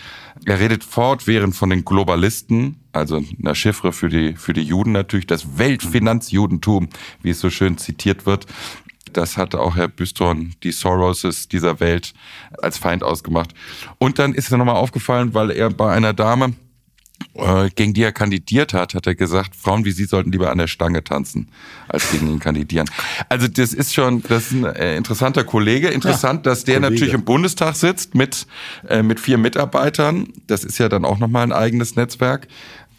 [0.46, 5.28] Er redet fortwährend von den Globalisten, also einer Chiffre für die, für die Juden natürlich,
[5.28, 6.90] das Weltfinanzjudentum,
[7.22, 8.46] wie es so schön zitiert wird.
[9.12, 12.14] Das hatte auch Herr Büstron, die Soroses dieser Welt,
[12.62, 13.54] als Feind ausgemacht.
[14.00, 16.54] Und dann ist er nochmal aufgefallen, weil er bei einer Dame,
[17.34, 20.58] äh, gegen die er kandidiert hat, hat er gesagt, Frauen wie Sie sollten lieber an
[20.58, 21.50] der Stange tanzen,
[21.88, 22.90] als gegen ihn kandidieren.
[23.30, 25.90] Also das ist schon, das ist ein äh, interessanter Kollege.
[25.90, 26.94] Interessant, ja, dass der Kollege.
[26.94, 28.48] natürlich im Bundestag sitzt mit,
[28.88, 30.28] äh, mit vier Mitarbeitern.
[30.48, 32.48] Das ist ja dann auch nochmal ein eigenes Netzwerk.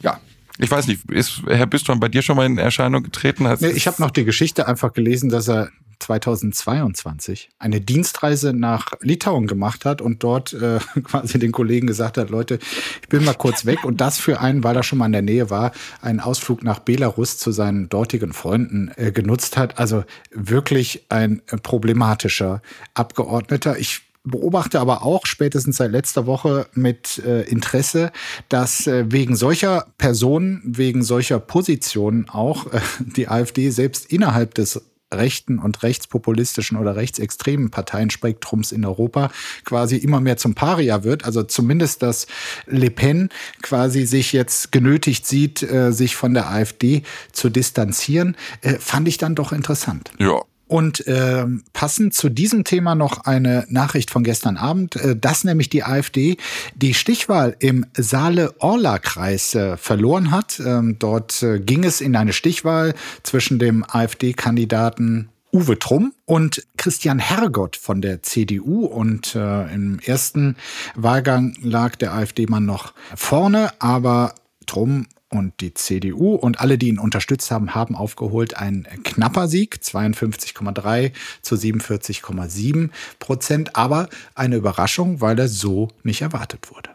[0.03, 0.19] Ja,
[0.59, 3.49] ich weiß nicht, ist Herr Büstron bei dir schon mal in Erscheinung getreten?
[3.61, 5.71] Nee, ich habe noch die Geschichte einfach gelesen, dass er
[6.05, 12.31] 2022 eine Dienstreise nach Litauen gemacht hat und dort äh, quasi den Kollegen gesagt hat,
[12.31, 12.59] Leute,
[13.03, 15.23] ich bin mal kurz weg und das für einen, weil er schon mal in der
[15.23, 19.79] Nähe war, einen Ausflug nach Belarus zu seinen dortigen Freunden äh, genutzt hat.
[19.79, 22.61] Also wirklich ein problematischer
[22.95, 23.79] Abgeordneter.
[23.79, 28.11] Ich beobachte aber auch spätestens seit letzter Woche mit äh, Interesse,
[28.49, 34.83] dass äh, wegen solcher Personen, wegen solcher Positionen auch äh, die AfD selbst innerhalb des
[35.13, 39.31] rechten und rechtspopulistischen oder rechtsextremen Parteienspektrums in Europa
[39.65, 41.25] quasi immer mehr zum Paria wird.
[41.25, 42.27] Also zumindest, dass
[42.67, 43.29] Le Pen
[43.63, 49.19] quasi sich jetzt genötigt sieht, äh, sich von der AfD zu distanzieren, äh, fand ich
[49.19, 50.11] dann doch interessant.
[50.19, 55.45] Ja, Und äh, passend zu diesem Thema noch eine Nachricht von gestern Abend, äh, dass
[55.45, 56.39] nämlich die AfD
[56.75, 60.61] die Stichwahl im Saale-Orla-Kreis äh, verloren hat.
[60.65, 67.21] Ähm, dort äh, ging es in eine Stichwahl zwischen dem AfD-Kandidaten Uwe Trumm und Christian
[67.21, 68.87] Hergott von der CDU.
[68.87, 70.57] Und äh, im ersten
[70.97, 74.35] Wahlgang lag der AfD-Mann noch vorne, aber
[74.67, 78.57] Trumm und die CDU und alle, die ihn unterstützt haben, haben aufgeholt.
[78.57, 86.71] Ein knapper Sieg, 52,3 zu 47,7 Prozent, aber eine Überraschung, weil er so nicht erwartet
[86.71, 86.91] wurde.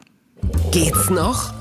[0.71, 1.53] Geht's noch?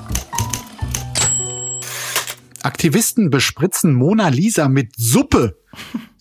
[2.62, 5.58] Aktivisten bespritzen Mona Lisa mit Suppe.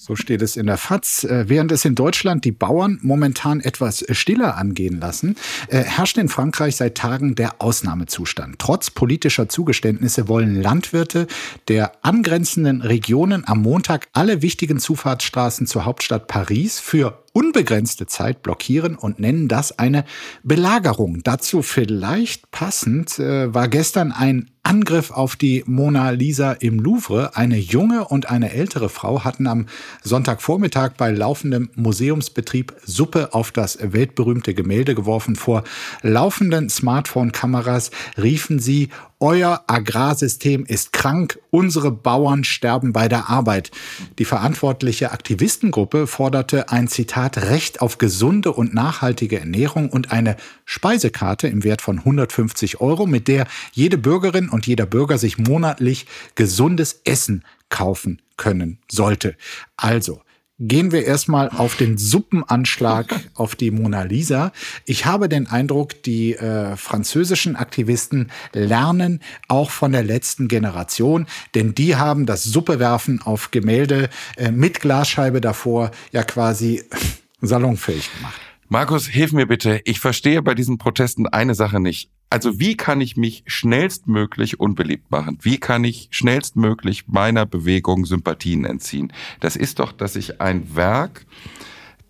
[0.08, 1.26] So steht es in der FAZ.
[1.26, 5.36] Äh, während es in Deutschland die Bauern momentan etwas stiller angehen lassen,
[5.68, 8.58] äh, herrscht in Frankreich seit Tagen der Ausnahmezustand.
[8.58, 11.28] Trotz politischer Zugeständnisse wollen Landwirte
[11.68, 18.96] der angrenzenden Regionen am Montag alle wichtigen Zufahrtsstraßen zur Hauptstadt Paris für unbegrenzte Zeit blockieren
[18.96, 20.06] und nennen das eine
[20.42, 21.22] Belagerung.
[21.24, 27.38] Dazu vielleicht passend äh, war gestern ein Angriff auf die Mona Lisa im Louvre.
[27.38, 29.68] Eine junge und eine ältere Frau hatten am
[30.04, 35.36] Sonntagvormittag bei laufendem Museumsbetrieb Suppe auf das weltberühmte Gemälde geworfen.
[35.36, 35.64] Vor
[36.02, 43.72] laufenden Smartphone-Kameras riefen sie euer Agrarsystem ist krank, unsere Bauern sterben bei der Arbeit.
[44.20, 51.48] Die verantwortliche Aktivistengruppe forderte ein Zitat Recht auf gesunde und nachhaltige Ernährung und eine Speisekarte
[51.48, 56.06] im Wert von 150 Euro, mit der jede Bürgerin und jeder Bürger sich monatlich
[56.36, 59.36] gesundes Essen kaufen können sollte.
[59.76, 60.22] Also,
[60.60, 64.52] Gehen wir erstmal auf den Suppenanschlag auf die Mona Lisa.
[64.86, 71.76] Ich habe den Eindruck, die äh, französischen Aktivisten lernen auch von der letzten Generation, denn
[71.76, 76.84] die haben das Suppewerfen auf Gemälde äh, mit Glasscheibe davor ja quasi
[77.42, 78.42] salonfähig gemacht.
[78.68, 79.82] Markus, hilf mir bitte.
[79.86, 82.10] Ich verstehe bei diesen Protesten eine Sache nicht.
[82.30, 85.38] Also wie kann ich mich schnellstmöglich unbeliebt machen?
[85.42, 89.14] Wie kann ich schnellstmöglich meiner Bewegung Sympathien entziehen?
[89.40, 91.26] Das ist doch, dass ich ein Werk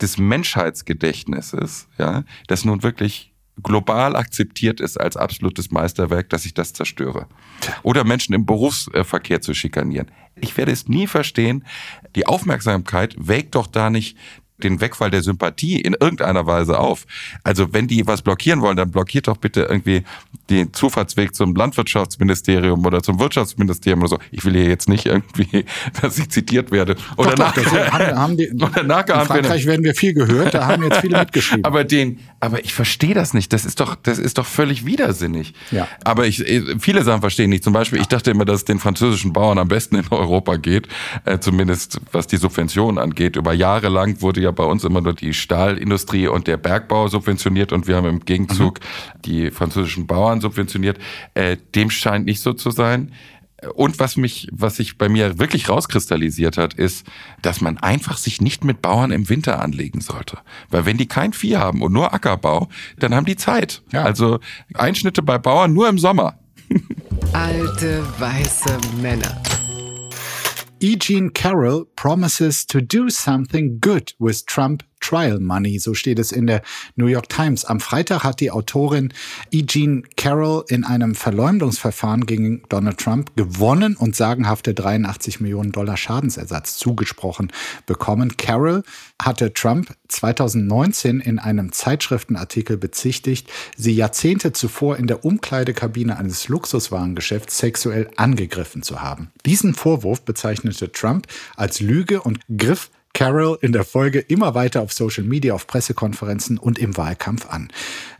[0.01, 6.73] des Menschheitsgedächtnisses, ja, das nun wirklich global akzeptiert ist als absolutes Meisterwerk, dass ich das
[6.73, 7.27] zerstöre.
[7.83, 10.11] Oder Menschen im Berufsverkehr zu schikanieren.
[10.35, 11.65] Ich werde es nie verstehen.
[12.15, 14.17] Die Aufmerksamkeit wägt doch da nicht
[14.63, 17.05] den Wegfall der Sympathie in irgendeiner Weise auf.
[17.43, 20.03] Also wenn die was blockieren wollen, dann blockiert doch bitte irgendwie
[20.49, 24.19] den Zufahrtsweg zum Landwirtschaftsministerium oder zum Wirtschaftsministerium oder so.
[24.31, 25.65] Ich will hier jetzt nicht irgendwie,
[26.01, 26.95] dass ich zitiert werde.
[27.17, 30.53] Oder doch, doch, nachher, haben, haben die, oder nachher in Frankreich werden wir viel gehört,
[30.53, 31.65] da haben jetzt viele mitgeschrieben.
[31.65, 33.53] aber den, aber ich verstehe das nicht.
[33.53, 35.53] Das ist doch, das ist doch völlig widersinnig.
[35.71, 35.87] Ja.
[36.03, 36.43] Aber ich,
[36.79, 37.63] viele Sachen verstehen nicht.
[37.63, 40.87] Zum Beispiel, ich dachte immer, dass es den französischen Bauern am besten in Europa geht,
[41.25, 43.35] äh, zumindest was die Subventionen angeht.
[43.35, 47.07] Über Jahre lang wurde ja ja bei uns immer nur die Stahlindustrie und der Bergbau
[47.07, 49.21] subventioniert und wir haben im Gegenzug mhm.
[49.25, 50.97] die französischen Bauern subventioniert.
[51.33, 53.11] Äh, dem scheint nicht so zu sein.
[53.73, 57.07] Und was mich, was sich bei mir wirklich rauskristallisiert hat, ist,
[57.41, 60.37] dass man einfach sich nicht mit Bauern im Winter anlegen sollte.
[60.69, 63.81] Weil wenn die kein Vieh haben und nur Ackerbau, dann haben die Zeit.
[63.91, 64.03] Ja.
[64.03, 64.39] Also
[64.75, 66.37] Einschnitte bei Bauern nur im Sommer.
[67.33, 69.41] Alte weiße Männer.
[70.79, 70.95] E.
[70.95, 76.47] Jean Carroll promises to do something good with Trump Trial Money, so steht es in
[76.47, 76.61] der
[76.95, 77.65] New York Times.
[77.65, 79.13] Am Freitag hat die Autorin
[79.51, 79.65] E.
[79.65, 86.77] Jean Carroll in einem Verleumdungsverfahren gegen Donald Trump gewonnen und sagenhafte 83 Millionen Dollar Schadensersatz
[86.77, 87.51] zugesprochen
[87.85, 88.37] bekommen.
[88.37, 88.83] Carroll
[89.21, 97.57] hatte Trump 2019 in einem Zeitschriftenartikel bezichtigt, sie Jahrzehnte zuvor in der Umkleidekabine eines Luxuswarengeschäfts
[97.57, 99.31] sexuell angegriffen zu haben.
[99.45, 104.93] Diesen Vorwurf bezeichnete Trump als Lüge und griff Carroll in der Folge immer weiter auf
[104.93, 107.69] Social Media, auf Pressekonferenzen und im Wahlkampf an.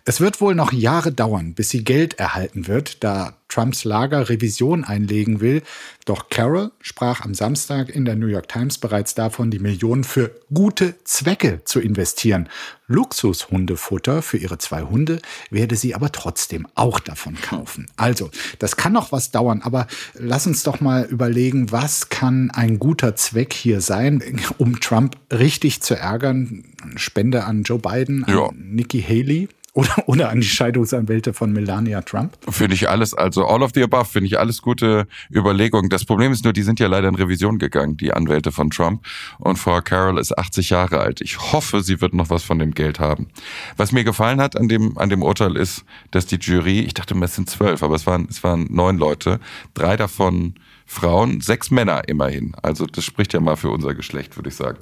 [0.09, 4.85] Es wird wohl noch Jahre dauern, bis sie Geld erhalten wird, da Trumps Lager Revision
[4.85, 5.63] einlegen will.
[6.05, 10.31] Doch Carroll sprach am Samstag in der New York Times bereits davon, die Millionen für
[10.53, 12.47] gute Zwecke zu investieren.
[12.87, 17.87] Luxushundefutter für ihre zwei Hunde werde sie aber trotzdem auch davon kaufen.
[17.97, 22.79] Also, das kann noch was dauern, aber lass uns doch mal überlegen, was kann ein
[22.79, 24.23] guter Zweck hier sein,
[24.57, 26.63] um Trump richtig zu ärgern?
[26.95, 28.49] Spende an Joe Biden, an ja.
[28.55, 32.35] Nikki Haley oder, oder an die Scheidungsanwälte von Melania Trump?
[32.49, 35.91] Finde ich alles, also all of the above, finde ich alles gute Überlegungen.
[35.91, 39.05] Das Problem ist nur, die sind ja leider in Revision gegangen, die Anwälte von Trump.
[39.37, 41.21] Und Frau Carroll ist 80 Jahre alt.
[41.21, 43.27] Ich hoffe, sie wird noch was von dem Geld haben.
[43.75, 47.13] Was mir gefallen hat an dem, an dem Urteil ist, dass die Jury, ich dachte,
[47.21, 49.39] es sind zwölf, aber es waren, es waren neun Leute,
[49.75, 50.55] drei davon
[50.87, 52.55] Frauen, sechs Männer immerhin.
[52.63, 54.79] Also das spricht ja mal für unser Geschlecht, würde ich sagen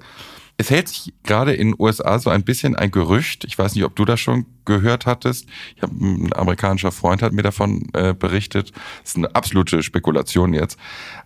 [0.58, 3.44] Es hält sich gerade in den USA so ein bisschen ein Gerücht.
[3.44, 5.48] Ich weiß nicht, ob du das schon gehört hattest.
[5.76, 8.72] Ich habe ein amerikanischer Freund hat mir davon äh, berichtet.
[9.02, 10.80] Das ist eine absolute Spekulation jetzt,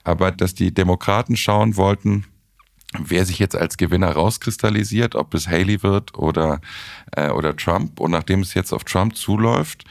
[0.03, 2.25] aber dass die Demokraten schauen wollten,
[2.97, 6.59] wer sich jetzt als Gewinner rauskristallisiert, ob es Haley wird oder
[7.15, 7.99] äh, oder Trump.
[7.99, 9.83] Und nachdem es jetzt auf Trump zuläuft,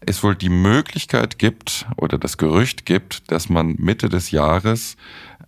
[0.00, 4.96] es wohl die Möglichkeit gibt oder das Gerücht gibt, dass man Mitte des Jahres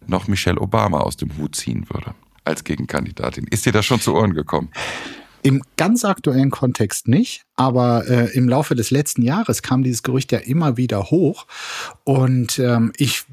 [0.07, 2.15] noch Michelle Obama aus dem Hut ziehen würde
[2.51, 3.47] als Gegenkandidatin.
[3.51, 4.71] Ist dir das schon zu Ohren gekommen?
[5.43, 10.33] Im ganz aktuellen Kontext nicht, aber äh, im Laufe des letzten Jahres kam dieses Gerücht
[10.33, 11.47] ja immer wieder hoch.
[12.05, 13.25] Und ähm, ich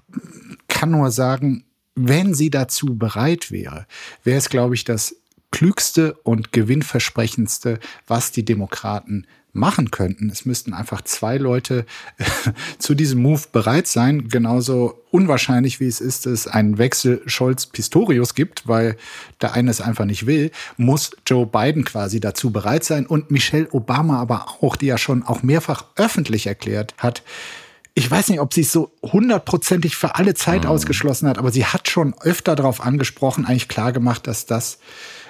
[0.69, 3.88] kann nur sagen, wenn sie dazu bereit wäre,
[4.23, 5.17] wäre es, glaube ich, das
[5.51, 10.29] klügste und gewinnversprechendste, was die Demokraten machen könnten.
[10.29, 11.86] Es müssten einfach zwei Leute
[12.77, 14.27] zu diesem Move bereit sein.
[14.27, 18.97] Genauso unwahrscheinlich wie es ist, dass es einen Wechsel Scholz-Pistorius gibt, weil
[19.41, 23.67] der eine es einfach nicht will, muss Joe Biden quasi dazu bereit sein und Michelle
[23.71, 27.23] Obama aber auch, die ja schon auch mehrfach öffentlich erklärt hat,
[27.97, 30.69] ich weiß nicht, ob sie es so hundertprozentig für alle Zeit mhm.
[30.69, 34.77] ausgeschlossen hat, aber sie hat schon öfter darauf angesprochen, eigentlich klar gemacht, dass das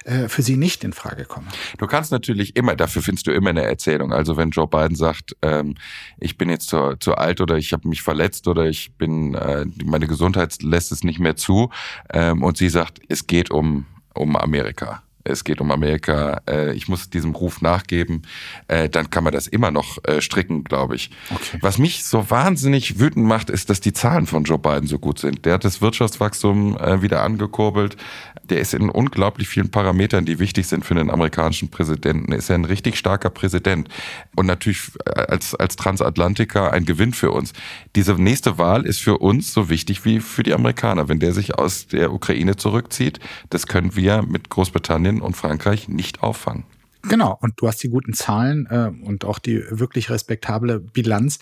[0.08, 1.48] äh, für sie nicht in Frage kommen.
[1.78, 4.14] Du kannst natürlich immer, dafür findest du immer eine Erzählung.
[4.14, 5.76] Also wenn Joe Biden sagt, ähm,
[6.18, 9.66] ich bin jetzt zu, zu alt oder ich habe mich verletzt oder ich bin, äh,
[9.84, 11.72] meine Gesundheit lässt es nicht mehr zu
[12.14, 16.88] ähm, und sie sagt, es geht um, um Amerika es geht um Amerika, äh, ich
[16.88, 18.24] muss diesem Ruf nachgeben,
[18.68, 21.12] äh, dann kann man das immer noch äh, stricken, glaube ich.
[21.30, 21.60] Okay.
[21.62, 25.20] Was mich so wahnsinnig wütend macht, ist, dass die Zahlen von Joe Biden so gut
[25.20, 25.46] sind.
[25.46, 27.98] Der hat das Wirtschaftswachstum äh, wieder angekurbelt.
[28.44, 32.32] Der ist in unglaublich vielen Parametern, die wichtig sind für den amerikanischen Präsidenten.
[32.32, 33.90] Ist er ein richtig starker Präsident.
[34.36, 37.54] Und natürlich äh, als, als Transatlantiker ein Gewinn für uns.
[37.96, 41.10] Diese nächste Wahl ist für uns so wichtig wie für die Amerikaner.
[41.10, 45.88] Wenn der sich aus der Ukraine zurückzieht, das können wir mit Großbritannien Spanien und Frankreich
[45.88, 46.64] nicht auffangen.
[47.04, 51.40] Genau, und du hast die guten Zahlen äh, und auch die wirklich respektable Bilanz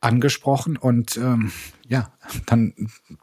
[0.00, 0.76] angesprochen.
[0.76, 1.52] Und ähm,
[1.86, 2.10] ja,
[2.46, 2.74] dann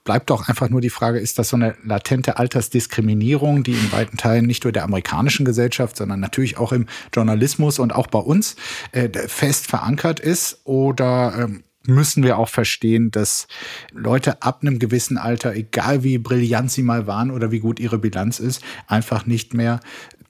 [0.06, 4.16] bleibt doch einfach nur die Frage, ist das so eine latente Altersdiskriminierung, die in weiten
[4.16, 8.56] Teilen nicht nur der amerikanischen Gesellschaft, sondern natürlich auch im Journalismus und auch bei uns
[8.94, 10.62] äh, fest verankert ist?
[10.64, 13.48] Oder ähm, müssen wir auch verstehen, dass
[13.92, 17.98] Leute ab einem gewissen Alter, egal wie brillant sie mal waren oder wie gut ihre
[17.98, 19.80] Bilanz ist, einfach nicht mehr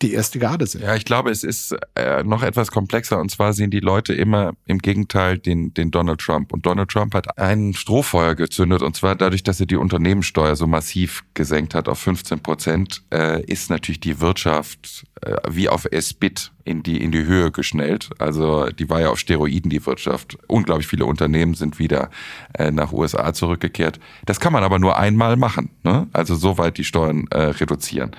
[0.02, 0.84] die erste Garde sind.
[0.84, 3.20] Ja, ich glaube, es ist äh, noch etwas komplexer.
[3.20, 6.52] Und zwar sehen die Leute immer im Gegenteil den, den Donald Trump.
[6.54, 8.82] Und Donald Trump hat ein Strohfeuer gezündet.
[8.82, 13.44] Und zwar dadurch, dass er die Unternehmenssteuer so massiv gesenkt hat auf 15 Prozent, äh,
[13.44, 18.10] ist natürlich die Wirtschaft äh, wie auf S-Bit in die, in die Höhe geschnellt.
[18.18, 20.38] Also die war ja auf Steroiden, die Wirtschaft.
[20.48, 22.10] Unglaublich viele Unternehmen sind wieder
[22.54, 24.00] äh, nach USA zurückgekehrt.
[24.26, 25.70] Das kann man aber nur einmal machen.
[25.84, 26.08] Ne?
[26.14, 28.12] Also soweit die Steuern äh, reduzieren.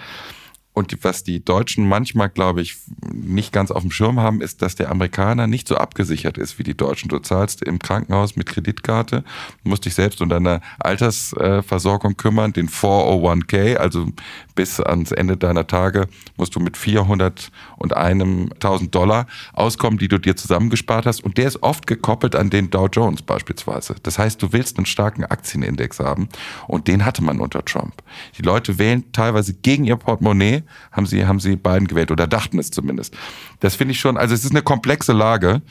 [0.75, 2.77] Und was die Deutschen manchmal, glaube ich,
[3.13, 6.63] nicht ganz auf dem Schirm haben, ist, dass der Amerikaner nicht so abgesichert ist wie
[6.63, 7.11] die Deutschen.
[7.11, 9.23] Du zahlst im Krankenhaus mit Kreditkarte,
[9.65, 14.07] musst dich selbst um deine Altersversorgung kümmern, den 401k, also
[14.55, 20.09] bis ans Ende deiner Tage musst du mit 400 und einem 1000 Dollar auskommen, die
[20.09, 21.25] du dir zusammengespart hast.
[21.25, 23.97] Und der ist oft gekoppelt an den Dow Jones beispielsweise.
[24.03, 26.29] Das heißt, du willst einen starken Aktienindex haben
[26.69, 27.95] und den hatte man unter Trump.
[28.39, 32.59] Die Leute wählen teilweise gegen ihr Portemonnaie haben sie, haben sie beiden gewählt oder dachten
[32.59, 33.17] es zumindest.
[33.61, 35.63] Das finde ich schon, also es ist eine komplexe Lage.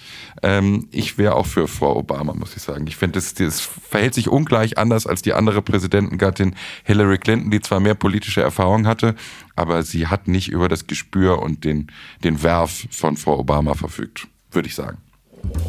[0.41, 2.87] Ähm, ich wäre auch für Frau Obama, muss ich sagen.
[2.87, 7.59] Ich finde, das, das verhält sich ungleich anders als die andere Präsidentengattin Hillary Clinton, die
[7.59, 9.15] zwar mehr politische Erfahrung hatte,
[9.55, 11.87] aber sie hat nicht über das Gespür und den,
[12.23, 14.97] den Werf von Frau Obama verfügt, würde ich sagen.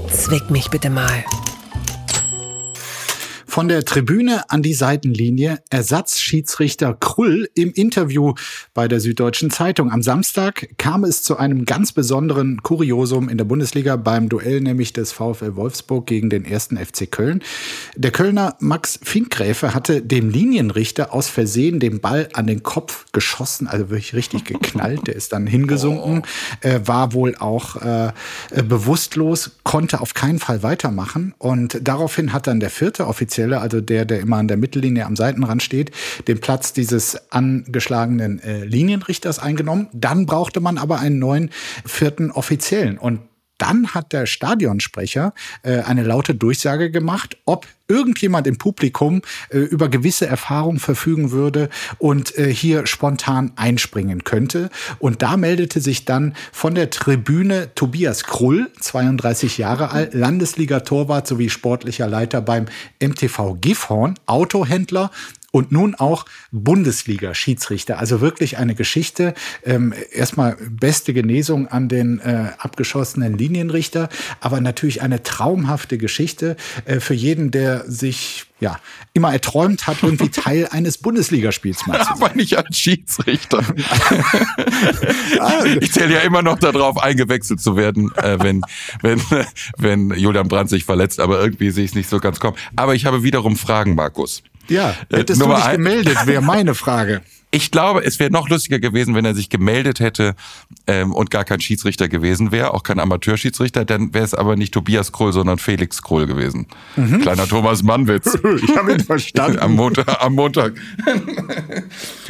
[0.09, 1.25] Zwick mich bitte mal.
[3.53, 8.33] Von der Tribüne an die Seitenlinie Ersatzschiedsrichter Krull im Interview
[8.73, 9.93] bei der Süddeutschen Zeitung.
[9.93, 14.95] Am Samstag kam es zu einem ganz besonderen Kuriosum in der Bundesliga beim Duell nämlich
[14.95, 17.43] des VfL Wolfsburg gegen den ersten FC Köln.
[17.95, 23.67] Der Kölner Max Finkgräfe hatte dem Linienrichter aus Versehen den Ball an den Kopf geschossen,
[23.67, 25.07] also wirklich richtig geknallt.
[25.09, 26.23] Der ist dann hingesunken,
[26.63, 28.15] äh, war wohl auch äh,
[28.65, 33.81] bewusstlos, konnte auf keinen Fall weitermachen und daraufhin hat dann der vierte Offizier Offizielle, also
[33.81, 35.91] der, der immer an der Mittellinie am Seitenrand steht,
[36.29, 39.89] den Platz dieses angeschlagenen äh, Linienrichters eingenommen.
[39.93, 41.51] Dann brauchte man aber einen neuen
[41.85, 42.99] vierten Offiziellen.
[42.99, 43.21] Und
[43.63, 49.89] dann hat der Stadionsprecher äh, eine laute Durchsage gemacht, ob irgendjemand im Publikum äh, über
[49.89, 54.69] gewisse Erfahrungen verfügen würde und äh, hier spontan einspringen könnte.
[54.99, 61.49] Und da meldete sich dann von der Tribüne Tobias Krull, 32 Jahre alt, Landesliga-Torwart sowie
[61.49, 62.67] sportlicher Leiter beim
[63.01, 65.13] MTV Gifhorn, Autohändler
[65.53, 67.99] und nun auch Bundesliga-Schiedsrichter.
[67.99, 69.35] Also wirklich eine Geschichte.
[69.65, 74.09] Ähm, erstmal beste Genesung an den äh, abgeschossenen Linienrichter,
[74.41, 78.79] aber natürlich eine traumhafte Geschichte äh, für jeden, der sich ja,
[79.13, 82.23] immer erträumt hat, irgendwie Teil eines Bundesligaspiels mal zu sein.
[82.23, 83.59] Aber nicht als Schiedsrichter.
[85.81, 88.63] ich zähle ja immer noch darauf, eingewechselt zu werden, äh, wenn,
[89.03, 89.21] wenn,
[89.77, 92.57] wenn Julian Brandt sich verletzt, aber irgendwie sehe ich es nicht so ganz kommen.
[92.77, 94.45] Aber ich habe wiederum Fragen, Markus.
[94.69, 97.23] Ja, äh, hättest äh, du dich gemeldet, wäre meine Frage.
[97.55, 100.35] Ich glaube, es wäre noch lustiger gewesen, wenn er sich gemeldet hätte
[100.87, 103.85] ähm, und gar kein Schiedsrichter gewesen wäre, auch kein Amateurschiedsrichter.
[103.85, 106.67] Dann wäre es aber nicht Tobias Kroll, sondern Felix Kroll gewesen.
[106.97, 107.21] Mhm.
[107.21, 108.39] Kleiner Thomas Mannwitz.
[108.65, 109.59] ich habe ihn verstanden.
[109.59, 110.25] am Montag.
[110.25, 110.73] Am Montag.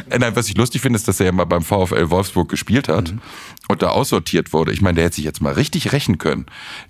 [0.09, 2.89] Äh, nein, was ich lustig finde, ist, dass er ja mal beim VfL Wolfsburg gespielt
[2.89, 3.21] hat mhm.
[3.69, 4.73] Und da aussortiert wurde.
[4.73, 6.45] Ich meine, der hätte sich jetzt mal richtig rächen können.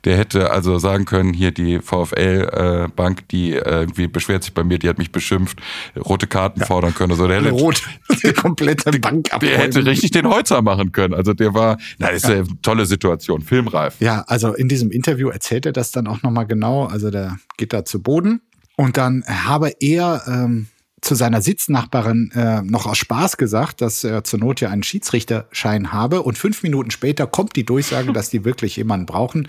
[0.06, 4.64] Der hätte also sagen können, hier die VfL-Bank, äh, die äh, irgendwie beschwert sich bei
[4.64, 5.60] mir, die hat mich beschimpft,
[5.96, 6.66] rote Karten ja.
[6.66, 7.12] fordern können.
[7.12, 7.84] Also der hätte, Rot
[8.24, 9.54] die komplette Bank abräumen.
[9.54, 11.14] Der hätte richtig den Holzer machen können.
[11.14, 12.36] Also der war, na, das ist ja.
[12.36, 13.96] eine tolle Situation, filmreif.
[14.00, 16.86] Ja, also in diesem Interview erzählt er das dann auch nochmal genau.
[16.86, 18.42] Also der geht da zu Boden
[18.76, 20.68] und dann habe er ähm,
[21.04, 25.92] zu seiner Sitznachbarin äh, noch aus Spaß gesagt, dass er zur Not ja einen Schiedsrichterschein
[25.92, 26.22] habe.
[26.22, 29.48] Und fünf Minuten später kommt die Durchsage, dass die wirklich jemanden brauchen.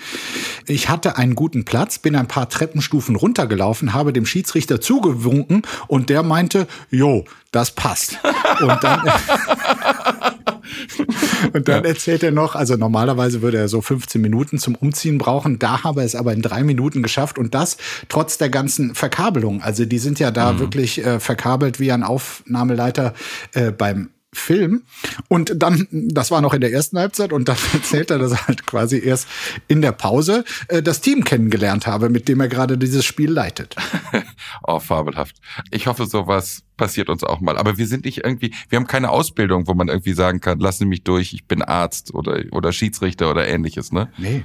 [0.67, 6.11] Ich hatte einen guten Platz, bin ein paar Treppenstufen runtergelaufen, habe dem Schiedsrichter zugewunken und
[6.11, 7.25] der meinte, jo,
[7.55, 8.19] das passt.
[8.61, 9.01] Und dann,
[11.53, 11.91] und dann ja.
[11.91, 15.59] erzählt er noch, also normalerweise würde er so 15 Minuten zum Umziehen brauchen.
[15.59, 17.77] Da habe er es aber in drei Minuten geschafft und das
[18.09, 19.63] trotz der ganzen Verkabelung.
[19.63, 20.59] Also die sind ja da mhm.
[20.61, 23.15] wirklich äh, verkabelt wie ein Aufnahmeleiter
[23.53, 24.83] äh, beim Film.
[25.29, 28.47] Und dann, das war noch in der ersten Halbzeit, und dann erzählt er, dass er
[28.47, 29.29] halt quasi erst
[29.69, 33.77] in der Pause äh, das Team kennengelernt habe, mit dem er gerade dieses Spiel leitet.
[34.63, 35.37] oh, fabelhaft.
[35.71, 37.57] Ich hoffe, sowas passiert uns auch mal.
[37.57, 40.81] Aber wir sind nicht irgendwie, wir haben keine Ausbildung, wo man irgendwie sagen kann, lassen
[40.81, 44.11] Sie mich durch, ich bin Arzt oder, oder Schiedsrichter oder ähnliches, ne?
[44.19, 44.45] Nee.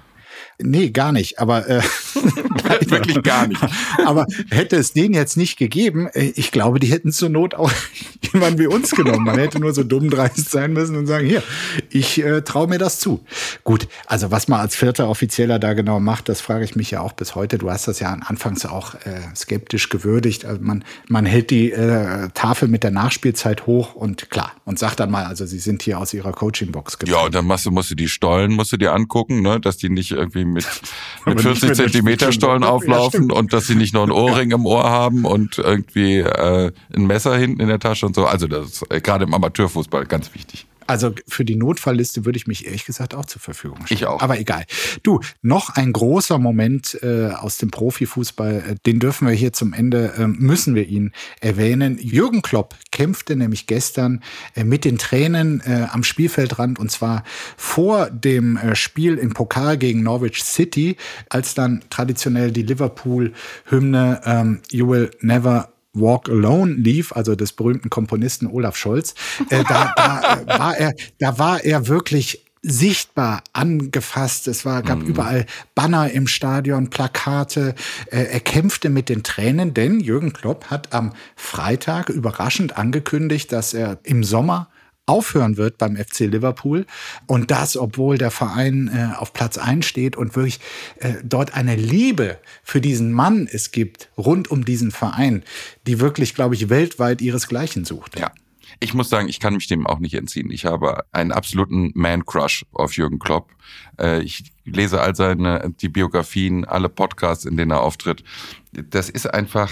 [0.62, 1.40] Nee, gar nicht.
[1.40, 1.82] Aber äh,
[2.90, 3.62] wirklich gar nicht.
[4.06, 7.72] Aber hätte es den jetzt nicht gegeben, äh, ich glaube, die hätten zur Not auch
[8.34, 9.24] jemanden wie uns genommen.
[9.24, 11.44] Man hätte nur so dumm dreist sein müssen und sagen, hier,
[11.90, 13.24] ich äh, traue mir das zu.
[13.64, 17.00] Gut, also was man als vierter Offizieller da genau macht, das frage ich mich ja
[17.00, 17.58] auch bis heute.
[17.58, 20.44] Du hast das ja anfangs auch äh, skeptisch gewürdigt.
[20.44, 25.00] Also man, man hält die äh, Tafel mit der Nachspielzeit hoch und klar, und sagt
[25.00, 27.18] dann mal, also sie sind hier aus ihrer Coachingbox gekommen.
[27.18, 29.78] Ja, und dann musst du, musst du die Stollen, musst du dir angucken, ne, dass
[29.78, 30.66] die nicht irgendwie mit,
[31.26, 34.90] mit 40 Zentimeter Stollen auflaufen ja, und dass sie nicht noch ein Ohrring im Ohr
[34.90, 38.26] haben und irgendwie äh, ein Messer hinten in der Tasche und so.
[38.26, 40.66] Also das ist äh, gerade im Amateurfußball ganz wichtig.
[40.90, 44.00] Also für die Notfallliste würde ich mich ehrlich gesagt auch zur Verfügung stellen.
[44.00, 44.22] Ich auch.
[44.22, 44.66] Aber egal.
[45.04, 49.74] Du, noch ein großer Moment äh, aus dem Profifußball, äh, den dürfen wir hier zum
[49.74, 51.12] Ende, äh, müssen wir ihn
[51.42, 52.00] erwähnen.
[52.00, 54.24] Jürgen Klopp kämpfte nämlich gestern
[54.56, 57.24] äh, mit den Tränen äh, am Spielfeldrand und zwar
[57.56, 60.98] vor dem äh, Spiel im Pokal gegen Norwich City,
[61.30, 65.70] als dann traditionell die Liverpool-Hymne ähm, You Will Never
[66.00, 69.16] Walk Alone lief, also des berühmten Komponisten Olaf Scholz,
[69.50, 74.48] äh, da, da, äh, war er, da war er wirklich sichtbar angefasst.
[74.48, 75.08] Es war, gab mhm.
[75.08, 75.46] überall
[75.76, 77.76] Banner im Stadion, Plakate.
[78.12, 83.74] Äh, er kämpfte mit den Tränen, denn Jürgen Klopp hat am Freitag überraschend angekündigt, dass
[83.74, 84.68] er im Sommer
[85.10, 86.86] aufhören wird beim FC Liverpool.
[87.26, 90.60] Und das, obwohl der Verein äh, auf Platz 1 steht und wirklich
[90.98, 95.44] äh, dort eine Liebe für diesen Mann es gibt, rund um diesen Verein,
[95.88, 98.20] die wirklich, glaube ich, weltweit ihresgleichen sucht.
[98.20, 98.32] Ja.
[98.80, 100.52] Ich muss sagen, ich kann mich dem auch nicht entziehen.
[100.52, 103.52] Ich habe einen absoluten Man-Crush auf Jürgen Klopp.
[104.00, 108.24] Äh, ich lese all seine, die Biografien, alle Podcasts, in denen er auftritt.
[108.72, 109.72] Das ist einfach,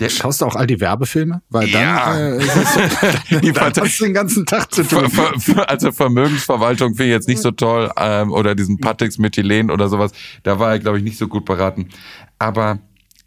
[0.00, 1.42] der Schaust du auch all die Werbefilme?
[1.48, 2.18] Weil dann, ja.
[2.18, 2.38] äh,
[3.40, 5.10] die dann hast du den ganzen Tag zu tun.
[5.10, 9.70] Ver, ver, also Vermögensverwaltung finde ich jetzt nicht so toll ähm, oder diesen Patix Methylen
[9.70, 10.12] oder sowas.
[10.42, 11.88] Da war er, glaube ich, nicht so gut beraten.
[12.38, 12.78] Aber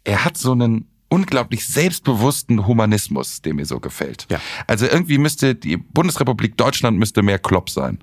[0.04, 4.26] er hat so einen unglaublich selbstbewussten Humanismus, der mir so gefällt.
[4.30, 4.40] Ja.
[4.66, 7.98] Also irgendwie müsste die Bundesrepublik Deutschland müsste mehr Klopp sein.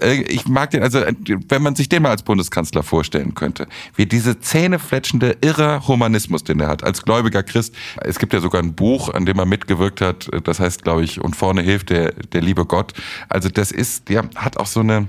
[0.00, 4.06] Äh, ich mag den, also wenn man sich den mal als Bundeskanzler vorstellen könnte, wie
[4.06, 7.74] diese zähnefletschende, irre Humanismus, den er hat, als gläubiger Christ.
[8.00, 11.20] Es gibt ja sogar ein Buch, an dem er mitgewirkt hat, das heißt, glaube ich,
[11.20, 12.92] und vorne hilft der, der liebe Gott.
[13.28, 15.08] Also das ist, der hat auch so eine,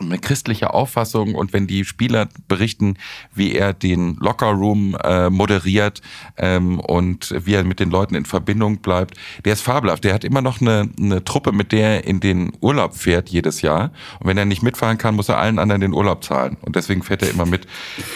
[0.00, 2.96] eine christliche Auffassung und wenn die Spieler berichten,
[3.34, 6.00] wie er den Lockerroom äh, moderiert
[6.36, 10.04] ähm, und wie er mit den Leuten in Verbindung bleibt, der ist fabelhaft.
[10.04, 13.62] Der hat immer noch eine, eine Truppe, mit der er in den Urlaub fährt jedes
[13.62, 13.92] Jahr.
[14.20, 16.56] Und wenn er nicht mitfahren kann, muss er allen anderen den Urlaub zahlen.
[16.60, 17.66] Und deswegen fährt er immer mit.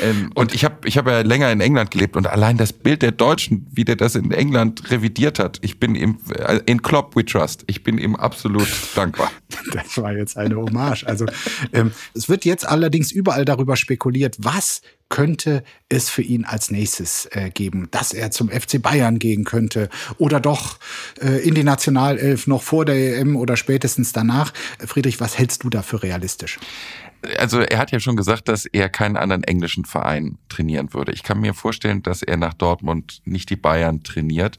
[0.03, 3.03] Ähm, und ich habe ich hab ja länger in England gelebt und allein das Bild
[3.03, 7.17] der Deutschen, wie der das in England revidiert hat, ich bin ihm, äh, in Klopp
[7.17, 9.31] we trust, ich bin ihm absolut dankbar.
[9.73, 11.05] Das war jetzt eine Hommage.
[11.07, 11.27] Also
[11.73, 17.27] ähm, es wird jetzt allerdings überall darüber spekuliert, was könnte es für ihn als nächstes
[17.31, 19.89] äh, geben, dass er zum FC Bayern gehen könnte
[20.19, 20.79] oder doch
[21.21, 24.53] äh, in die Nationalelf noch vor der EM oder spätestens danach.
[24.85, 26.59] Friedrich, was hältst du da für realistisch?
[27.39, 31.13] also er hat ja schon gesagt, dass er keinen anderen englischen Verein trainieren würde.
[31.13, 34.59] Ich kann mir vorstellen, dass er nach Dortmund nicht die Bayern trainiert.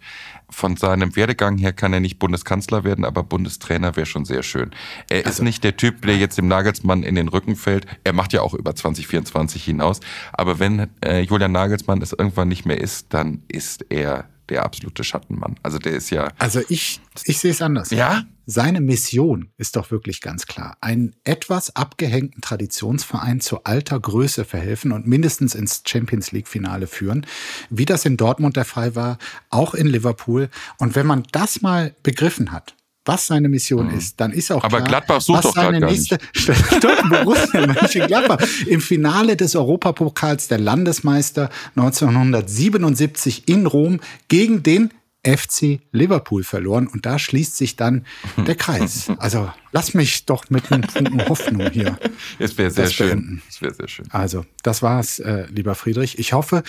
[0.49, 4.71] Von seinem Werdegang her kann er nicht Bundeskanzler werden, aber Bundestrainer wäre schon sehr schön.
[5.09, 7.85] Er also, ist nicht der Typ, der jetzt dem Nagelsmann in den Rücken fällt.
[8.05, 9.99] Er macht ja auch über 2024 hinaus.
[10.31, 15.03] Aber wenn äh, Julian Nagelsmann es irgendwann nicht mehr ist, dann ist er der absolute
[15.03, 15.55] Schattenmann.
[15.63, 16.31] Also der ist ja.
[16.37, 17.91] Also ich, ich sehe es anders.
[17.91, 18.23] Ja?
[18.49, 20.77] Seine Mission ist doch wirklich ganz klar.
[20.79, 27.25] Einen etwas abgehängten Traditionsverein zu alter Größe verhelfen und mindestens ins Champions League Finale führen,
[27.69, 29.17] wie das in Dortmund der Fall war,
[29.49, 30.47] auch in Liverpool.
[30.77, 32.73] Und wenn man das mal begriffen hat,
[33.03, 33.97] was seine Mission mhm.
[33.97, 36.17] ist, dann ist auch Aber klar, Gladbach sucht was doch seine nächste
[37.09, 44.91] Borussia Mönchengladbach im Finale des Europapokals der Landesmeister 1977 in Rom gegen den
[45.25, 48.05] FC Liverpool verloren und da schließt sich dann
[48.37, 49.11] der Kreis.
[49.17, 51.97] Also lass mich doch mit einem Funken Hoffnung hier.
[52.39, 53.41] Es wäre sehr schön.
[53.49, 54.05] Es wäre sehr schön.
[54.11, 56.19] Also das war's, äh, lieber Friedrich.
[56.19, 56.63] Ich hoffe,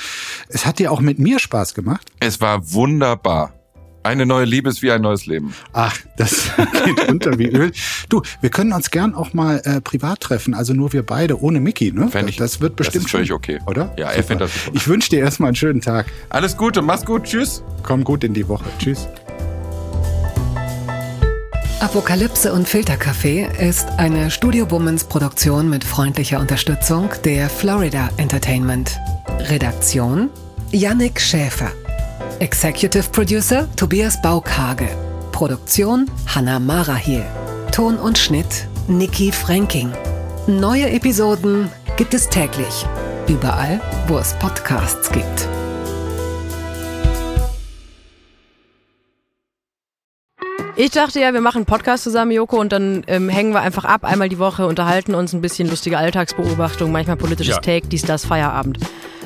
[0.49, 2.11] es hat dir auch mit mir Spaß gemacht.
[2.21, 3.58] Es war wunderbar.
[4.09, 5.53] Eine neue Liebe ist wie ein neues Leben.
[5.75, 6.51] Ach, das
[6.87, 7.73] geht runter wie Öl.
[8.09, 11.61] Du, wir können uns gern auch mal äh, privat treffen, also nur wir beide, ohne
[11.61, 12.09] Mickey, ne?
[12.09, 13.59] Fänd ich, das wird bestimmt das ist völlig okay.
[13.67, 13.93] Oder?
[13.99, 14.77] Ja, er findet das super.
[14.79, 16.07] Ich wünsche dir erstmal einen schönen Tag.
[16.31, 17.63] Alles Gute, mach's gut, tschüss.
[17.83, 18.65] Komm gut in die Woche.
[18.79, 19.07] Tschüss.
[21.81, 28.97] Apokalypse und Filterkaffee ist eine Studio Womans Produktion mit freundlicher Unterstützung der Florida Entertainment.
[29.51, 30.31] Redaktion
[30.73, 31.71] Yannick Schäfer.
[32.41, 34.89] Executive Producer Tobias Baukage.
[35.33, 37.25] Produktion Hanna Marahiel.
[37.73, 39.93] Ton und Schnitt Niki Franking.
[40.47, 42.87] Neue Episoden gibt es täglich.
[43.27, 45.49] Überall, wo es Podcasts gibt.
[50.77, 53.85] Ich dachte ja, wir machen einen Podcast zusammen, Joko, und dann ähm, hängen wir einfach
[53.85, 57.61] ab, einmal die Woche, unterhalten uns ein bisschen lustige Alltagsbeobachtung, manchmal politisches ja.
[57.61, 58.79] Take, dies, das, Feierabend.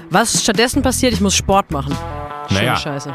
[0.09, 1.95] Was stattdessen passiert, ich muss Sport machen.
[2.53, 3.15] Naja, Scheiße.